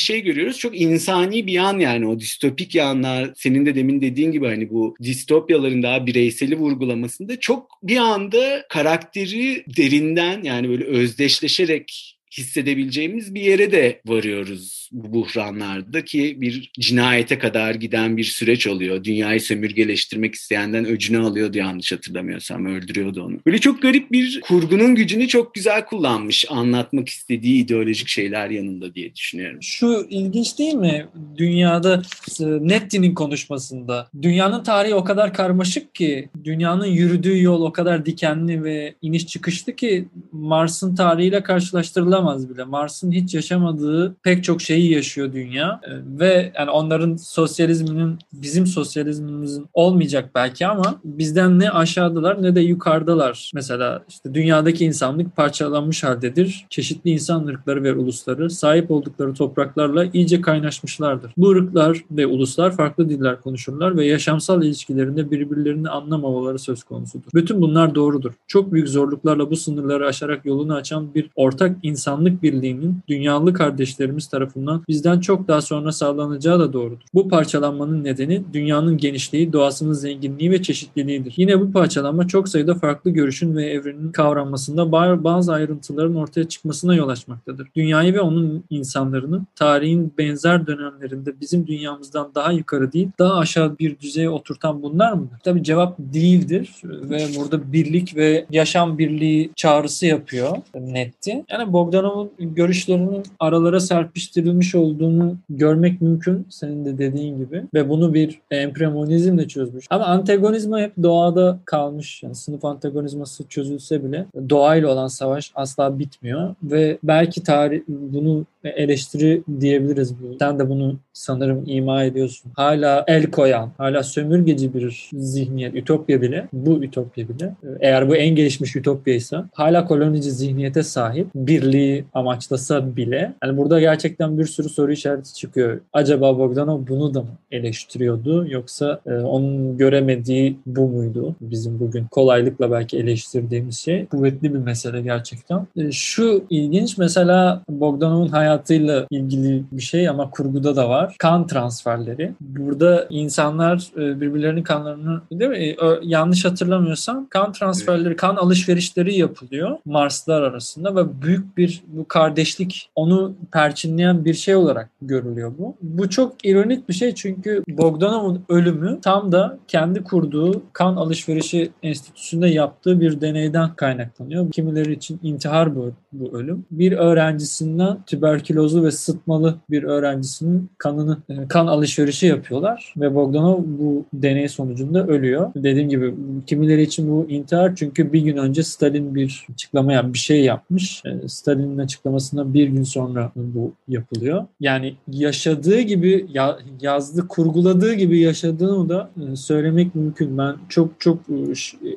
[0.00, 0.58] şey görüyoruz.
[0.58, 4.94] Çok insani bir yan yani o distopik yanlar senin de demin dediğin gibi hani bu
[5.14, 13.72] distopyaların daha bireyseli vurgulamasında çok bir anda karakteri derinden yani böyle özdeşleşerek hissedebileceğimiz bir yere
[13.72, 19.04] de varıyoruz bu buhranlarda ki bir cinayete kadar giden bir süreç oluyor.
[19.04, 23.36] Dünyayı sömürgeleştirmek isteyenden öcünü alıyordu yanlış hatırlamıyorsam öldürüyordu onu.
[23.46, 29.14] Böyle çok garip bir kurgunun gücünü çok güzel kullanmış anlatmak istediği ideolojik şeyler yanında diye
[29.14, 29.62] düşünüyorum.
[29.62, 31.06] Şu ilginç değil mi?
[31.36, 32.02] Dünyada
[32.40, 38.64] e, Netti'nin konuşmasında dünyanın tarihi o kadar karmaşık ki dünyanın yürüdüğü yol o kadar dikenli
[38.64, 42.64] ve iniş çıkışlı ki Mars'ın tarihiyle karşılaştırılamaz yaşayamaz bile.
[42.64, 45.80] Mars'ın hiç yaşamadığı pek çok şeyi yaşıyor dünya.
[45.84, 52.60] Ee, ve yani onların sosyalizminin bizim sosyalizmimizin olmayacak belki ama bizden ne aşağıdalar ne de
[52.60, 53.50] yukarıdalar.
[53.54, 56.66] Mesela işte dünyadaki insanlık parçalanmış haldedir.
[56.70, 61.32] Çeşitli insan ırkları ve ulusları sahip oldukları topraklarla iyice kaynaşmışlardır.
[61.36, 67.30] Bu ırklar ve uluslar farklı diller konuşurlar ve yaşamsal ilişkilerinde birbirlerini anlamamaları söz konusudur.
[67.34, 68.32] Bütün bunlar doğrudur.
[68.46, 74.26] Çok büyük zorluklarla bu sınırları aşarak yolunu açan bir ortak insan insanlık birliğinin dünyalı kardeşlerimiz
[74.28, 77.02] tarafından bizden çok daha sonra sağlanacağı da doğrudur.
[77.14, 81.34] Bu parçalanmanın nedeni dünyanın genişliği, doğasının zenginliği ve çeşitliliğidir.
[81.36, 84.92] Yine bu parçalanma çok sayıda farklı görüşün ve evrenin kavranmasında
[85.24, 87.68] bazı ayrıntıların ortaya çıkmasına yol açmaktadır.
[87.76, 93.98] Dünyayı ve onun insanlarını tarihin benzer dönemlerinde bizim dünyamızdan daha yukarı değil, daha aşağı bir
[93.98, 95.38] düzeye oturtan bunlar mıdır?
[95.44, 101.44] Tabi cevap değildir ve burada birlik ve yaşam birliği çağrısı yapıyor netti.
[101.50, 101.72] Yani
[102.04, 109.48] Bogdanov'un görüşlerinin aralara serpiştirilmiş olduğunu görmek mümkün senin de dediğin gibi ve bunu bir empremonizmle
[109.48, 109.86] çözmüş.
[109.90, 112.22] Ama antagonizma hep doğada kalmış.
[112.22, 119.42] Yani sınıf antagonizması çözülse bile doğayla olan savaş asla bitmiyor ve belki tarih bunu eleştiri
[119.60, 120.14] diyebiliriz.
[120.38, 122.52] Sen de bunu sanırım ima ediyorsun.
[122.56, 128.34] Hala el koyan, hala sömürgeci bir zihniyet, ütopya bile, bu ütopya bile, eğer bu en
[128.34, 134.92] gelişmiş ütopyaysa, hala kolonici zihniyete sahip, birliği amaçlasa bile, yani burada gerçekten bir sürü soru
[134.92, 135.80] işareti çıkıyor.
[135.92, 141.36] Acaba Bogdanov bunu da mı eleştiriyordu yoksa e, onun göremediği bu muydu?
[141.40, 144.06] Bizim bugün kolaylıkla belki eleştirdiğimiz şey.
[144.06, 145.66] Kuvvetli bir mesele gerçekten.
[145.76, 151.16] E, şu ilginç mesela Bogdanov'un hayatıyla ilgili bir şey ama kurguda da var.
[151.18, 152.32] Kan transferleri.
[152.40, 155.56] Burada insanlar e, birbirlerinin kanlarını değil mi?
[155.56, 162.90] E, yanlış hatırlamıyorsam kan transferleri, kan alışverişleri yapılıyor Marslar arasında ve büyük bir bu kardeşlik
[162.94, 165.76] onu perçinleyen bir şey olarak görülüyor bu.
[165.82, 172.48] Bu çok ironik bir şey çünkü Bogdanov'un ölümü tam da kendi kurduğu kan alışverişi enstitüsünde
[172.48, 174.50] yaptığı bir deneyden kaynaklanıyor.
[174.50, 176.64] Kimileri için intihar bu, bu ölüm.
[176.70, 177.98] Bir öğrencisinden
[178.44, 185.06] tüberkülozlu ve sıtmalı bir öğrencisinin kanını e, kan alışverişi yapıyorlar ve Bogdanov bu deney sonucunda
[185.06, 185.50] ölüyor.
[185.56, 186.14] Dediğim gibi
[186.46, 191.02] kimileri için bu intihar çünkü bir gün önce Stalin bir açıklama yap, bir şey yapmış.
[191.04, 194.46] E, Stalin'in açıklamasına bir gün sonra bu yapılıyor.
[194.60, 200.38] Yani yaşadığı gibi ya, yazdı, kurguladığı gibi yaşadığını da e, söylemek mümkün.
[200.38, 201.18] Ben çok çok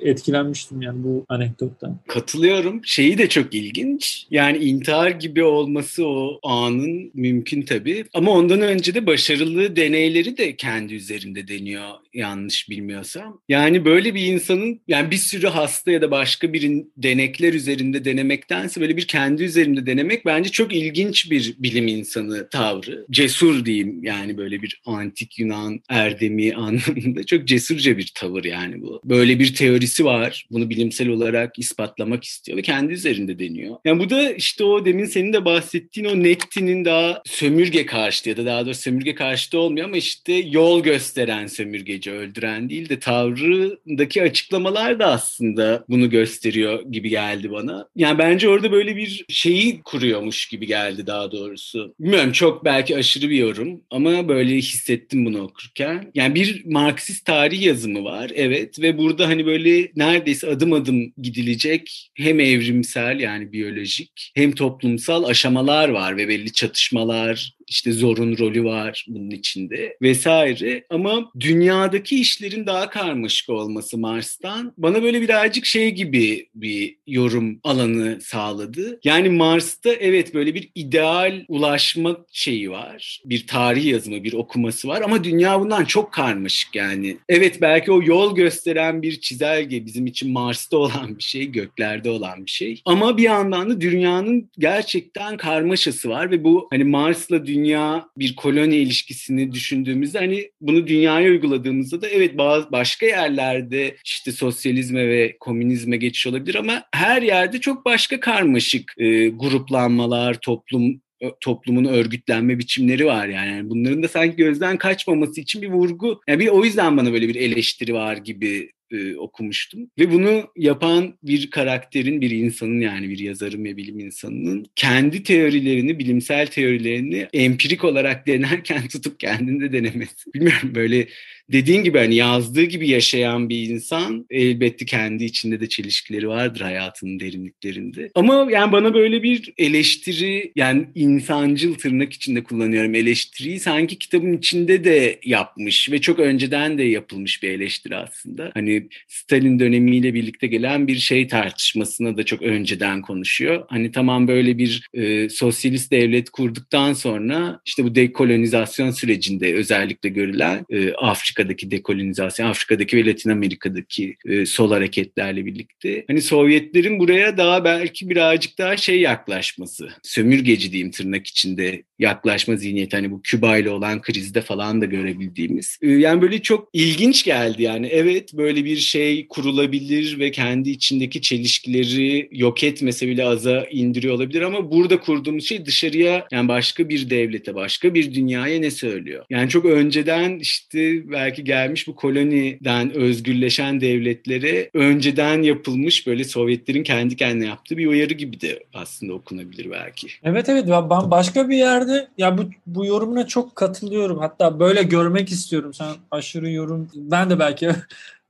[0.01, 1.97] etkilenmiştim yani bu anekdottan.
[2.07, 2.81] Katılıyorum.
[2.83, 4.27] Şeyi de çok ilginç.
[4.31, 8.05] Yani intihar gibi olması o anın mümkün tabii.
[8.13, 13.41] Ama ondan önce de başarılı deneyleri de kendi üzerinde deniyor yanlış bilmiyorsam.
[13.49, 18.81] Yani böyle bir insanın yani bir sürü hasta ya da başka bir denekler üzerinde denemektense
[18.81, 23.05] böyle bir kendi üzerinde denemek bence çok ilginç bir bilim insanı tavrı.
[23.11, 29.01] Cesur diyeyim yani böyle bir antik Yunan erdemi anlamında çok cesurca bir tavır yani bu.
[29.03, 30.47] Böyle bir teorisi var.
[30.51, 33.75] Bunu bilimsel olarak ispatlamak istiyor ve kendi üzerinde deniyor.
[33.85, 38.37] Yani bu da işte o demin senin de bahsettiğin o Netti'nin daha sömürge karşıtı ya
[38.37, 44.21] da daha doğrusu sömürge karşıtı olmuyor ama işte yol gösteren sömürgeci, öldüren değil de tavrındaki
[44.21, 47.87] açıklamalar da aslında bunu gösteriyor gibi geldi bana.
[47.95, 51.95] Yani bence orada böyle bir şeyi kuruyormuş gibi geldi daha doğrusu.
[51.99, 56.11] Bilmiyorum çok belki aşırı bir yorum ama böyle hissettim bunu okurken.
[56.15, 62.11] Yani bir Marksist tarih yazımı var evet ve burada hani böyle neredeyse adım adım gidilecek
[62.15, 69.05] hem evrimsel yani biyolojik hem toplumsal aşamalar var ve belli çatışmalar, işte zorun rolü var
[69.07, 70.83] bunun içinde vesaire.
[70.89, 78.21] Ama dünyadaki işlerin daha karmaşık olması Mars'tan bana böyle birazcık şey gibi bir yorum alanı
[78.21, 78.99] sağladı.
[79.03, 83.21] Yani Mars'ta evet böyle bir ideal ulaşma şeyi var.
[83.25, 87.17] Bir tarih yazımı, bir okuması var ama dünya bundan çok karmaşık yani.
[87.29, 92.45] Evet belki o yol gösteren bir çizelge bizim için Mars'ta olan bir şey, göklerde olan
[92.45, 92.81] bir şey.
[92.85, 98.35] Ama bir yandan da dünyanın gerçekten karmaşası var ve bu hani Mars'la dünya dünya bir
[98.35, 105.37] koloni ilişkisini düşündüğümüzde hani bunu dünyaya uyguladığımızda da evet bazı başka yerlerde işte sosyalizme ve
[105.39, 111.01] komünizme geçiş olabilir ama her yerde çok başka karmaşık e, gruplanmalar, toplum
[111.41, 113.49] toplumun örgütlenme biçimleri var yani.
[113.49, 117.27] yani bunların da sanki gözden kaçmaması için bir vurgu yani bir o yüzden bana böyle
[117.27, 119.91] bir eleştiri var gibi e, okumuştum.
[119.99, 125.99] Ve bunu yapan bir karakterin, bir insanın yani bir yazarın ve bilim insanının kendi teorilerini,
[125.99, 130.33] bilimsel teorilerini empirik olarak denerken tutup kendinde denemesi.
[130.33, 131.07] Bilmiyorum böyle
[131.51, 137.19] dediğin gibi hani yazdığı gibi yaşayan bir insan elbette kendi içinde de çelişkileri vardır hayatının
[137.19, 138.09] derinliklerinde.
[138.15, 144.83] Ama yani bana böyle bir eleştiri yani insancıl tırnak içinde kullanıyorum eleştiriyi sanki kitabın içinde
[144.83, 148.51] de yapmış ve çok önceden de yapılmış bir eleştiri aslında.
[148.53, 153.65] Hani Stalin dönemiyle birlikte gelen bir şey tartışmasına da çok önceden konuşuyor.
[153.67, 160.65] Hani tamam böyle bir e, sosyalist devlet kurduktan sonra işte bu dekolonizasyon sürecinde özellikle görülen
[160.69, 166.05] e, Afrika Afrika'daki dekolonizasyon, Afrika'daki ve Latin Amerika'daki e, sol hareketlerle birlikte.
[166.07, 172.95] Hani Sovyetlerin buraya daha belki birazcık daha şey yaklaşması, sömürgeci diyeyim tırnak içinde yaklaşma zihniyeti
[172.95, 175.77] hani bu Küba ile olan krizde falan da görebildiğimiz.
[175.81, 177.87] E, yani böyle çok ilginç geldi yani.
[177.87, 184.41] Evet böyle bir şey kurulabilir ve kendi içindeki çelişkileri yok etmese bile aza indiriyor olabilir
[184.41, 189.25] ama burada kurduğumuz şey dışarıya yani başka bir devlete, başka bir dünyaya ne söylüyor?
[189.29, 197.15] Yani çok önceden işte belki gelmiş bu koloniden özgürleşen devletlere önceden yapılmış böyle Sovyetlerin kendi
[197.15, 200.07] kendine yaptığı bir uyarı gibi de aslında okunabilir belki.
[200.23, 201.86] Evet evet ben başka bir yerde
[202.17, 204.19] ya bu bu yorumuna çok katılıyorum.
[204.19, 205.73] Hatta böyle görmek istiyorum.
[205.73, 207.69] Sen aşırı yorum ben de belki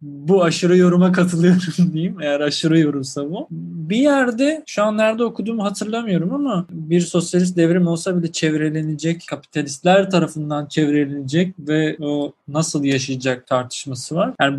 [0.01, 1.61] bu aşırı yoruma katılıyorum
[1.93, 3.47] diyeyim eğer aşırı yorumsa bu.
[3.51, 10.11] Bir yerde şu an nerede okuduğumu hatırlamıyorum ama bir sosyalist devrim olsa bile çevrelenecek, kapitalistler
[10.11, 14.33] tarafından çevrelenecek ve o nasıl yaşayacak tartışması var.
[14.41, 14.57] Yani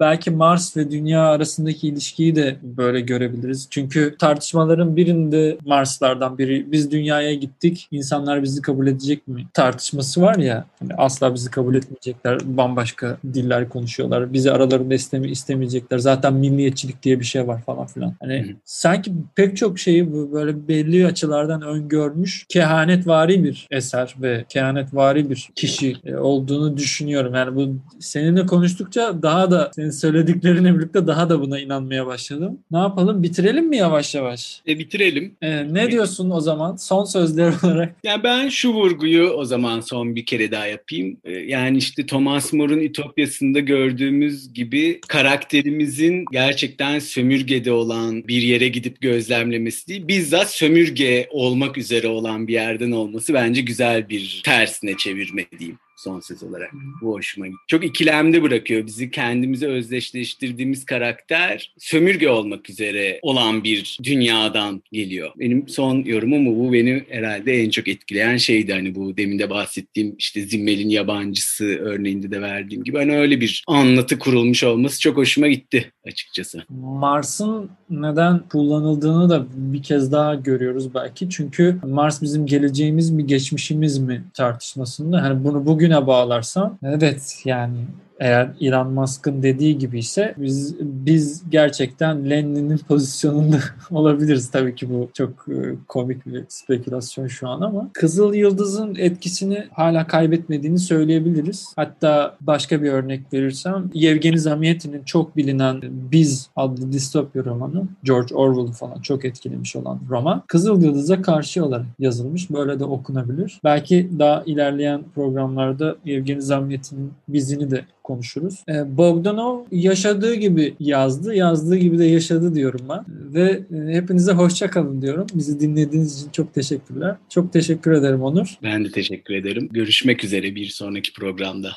[0.00, 3.66] belki Mars ve dünya arasındaki ilişkiyi de böyle görebiliriz.
[3.70, 10.36] Çünkü tartışmaların birinde Marslardan biri biz dünyaya gittik, insanlar bizi kabul edecek mi tartışması var
[10.36, 10.64] ya.
[10.78, 14.32] Hani asla bizi kabul etmeyecekler, bambaşka diller konuşuyorlar.
[14.32, 15.98] Bizi ara aralarında istemi istemeyecekler.
[15.98, 18.14] Zaten milliyetçilik diye bir şey var falan filan.
[18.20, 18.56] Hani Hı.
[18.64, 25.96] sanki pek çok şeyi böyle belli açılardan öngörmüş kehanetvari bir eser ve kehanetvari bir kişi
[26.04, 27.34] e, olduğunu düşünüyorum.
[27.34, 32.58] Yani bu seninle konuştukça daha da senin söylediklerine birlikte daha da buna inanmaya başladım.
[32.70, 33.22] Ne yapalım?
[33.22, 34.62] Bitirelim mi yavaş yavaş?
[34.68, 35.36] E bitirelim.
[35.42, 36.76] E, ne diyorsun o zaman?
[36.76, 37.96] Son sözler olarak.
[38.04, 41.16] Yani ben şu vurguyu o zaman son bir kere daha yapayım.
[41.24, 49.00] E, yani işte Thomas More'un Ütopyası'nda gördüğümüz gibi karakterimizin gerçekten sömürgede olan bir yere gidip
[49.00, 55.44] gözlemlemesi değil, bizzat sömürge olmak üzere olan bir yerden olması bence güzel bir tersine çevirme
[55.58, 56.70] diyeyim son söz olarak.
[57.02, 57.58] Bu hoşuma gitti.
[57.68, 59.10] Çok ikilemde bırakıyor bizi.
[59.10, 65.30] Kendimize özdeşleştirdiğimiz karakter sömürge olmak üzere olan bir dünyadan geliyor.
[65.38, 66.64] Benim son yorumum bu.
[66.64, 68.72] Bu beni herhalde en çok etkileyen şeydi.
[68.72, 72.98] Hani bu demin de bahsettiğim işte Zimmel'in yabancısı örneğinde de verdiğim gibi.
[72.98, 76.62] Hani öyle bir anlatı kurulmuş olması çok hoşuma gitti açıkçası.
[76.68, 81.30] Mars'ın neden kullanıldığını da bir kez daha görüyoruz belki.
[81.30, 85.22] Çünkü Mars bizim geleceğimiz mi geçmişimiz mi tartışmasında.
[85.22, 87.76] Hani bunu bugün bugüne bağlarsam evet yani
[88.20, 93.58] eğer Elon Musk'ın dediği gibi ise biz biz gerçekten Lenin'in pozisyonunda
[93.90, 94.50] olabiliriz.
[94.50, 95.54] Tabii ki bu çok e,
[95.88, 101.72] komik bir spekülasyon şu an ama Kızıl Yıldız'ın etkisini hala kaybetmediğini söyleyebiliriz.
[101.76, 108.72] Hatta başka bir örnek verirsem Yevgeni Zamyatin'in çok bilinen Biz adlı distopya romanı George Orwell
[108.72, 112.50] falan çok etkilemiş olan roman Kızıl Yıldız'a karşı olarak yazılmış.
[112.50, 113.60] Böyle de okunabilir.
[113.64, 118.64] Belki daha ilerleyen programlarda Yevgeni Zamyatin'in bizini de konuşuruz.
[118.68, 123.04] E, Bogdanov yaşadığı gibi yazdı, yazdığı gibi de yaşadı diyorum ben.
[123.08, 125.26] Ve e, hepinize hoşça kalın diyorum.
[125.34, 127.16] Bizi dinlediğiniz için çok teşekkürler.
[127.28, 128.58] Çok teşekkür ederim Onur.
[128.62, 129.68] Ben de teşekkür ederim.
[129.72, 131.70] Görüşmek üzere bir sonraki programda.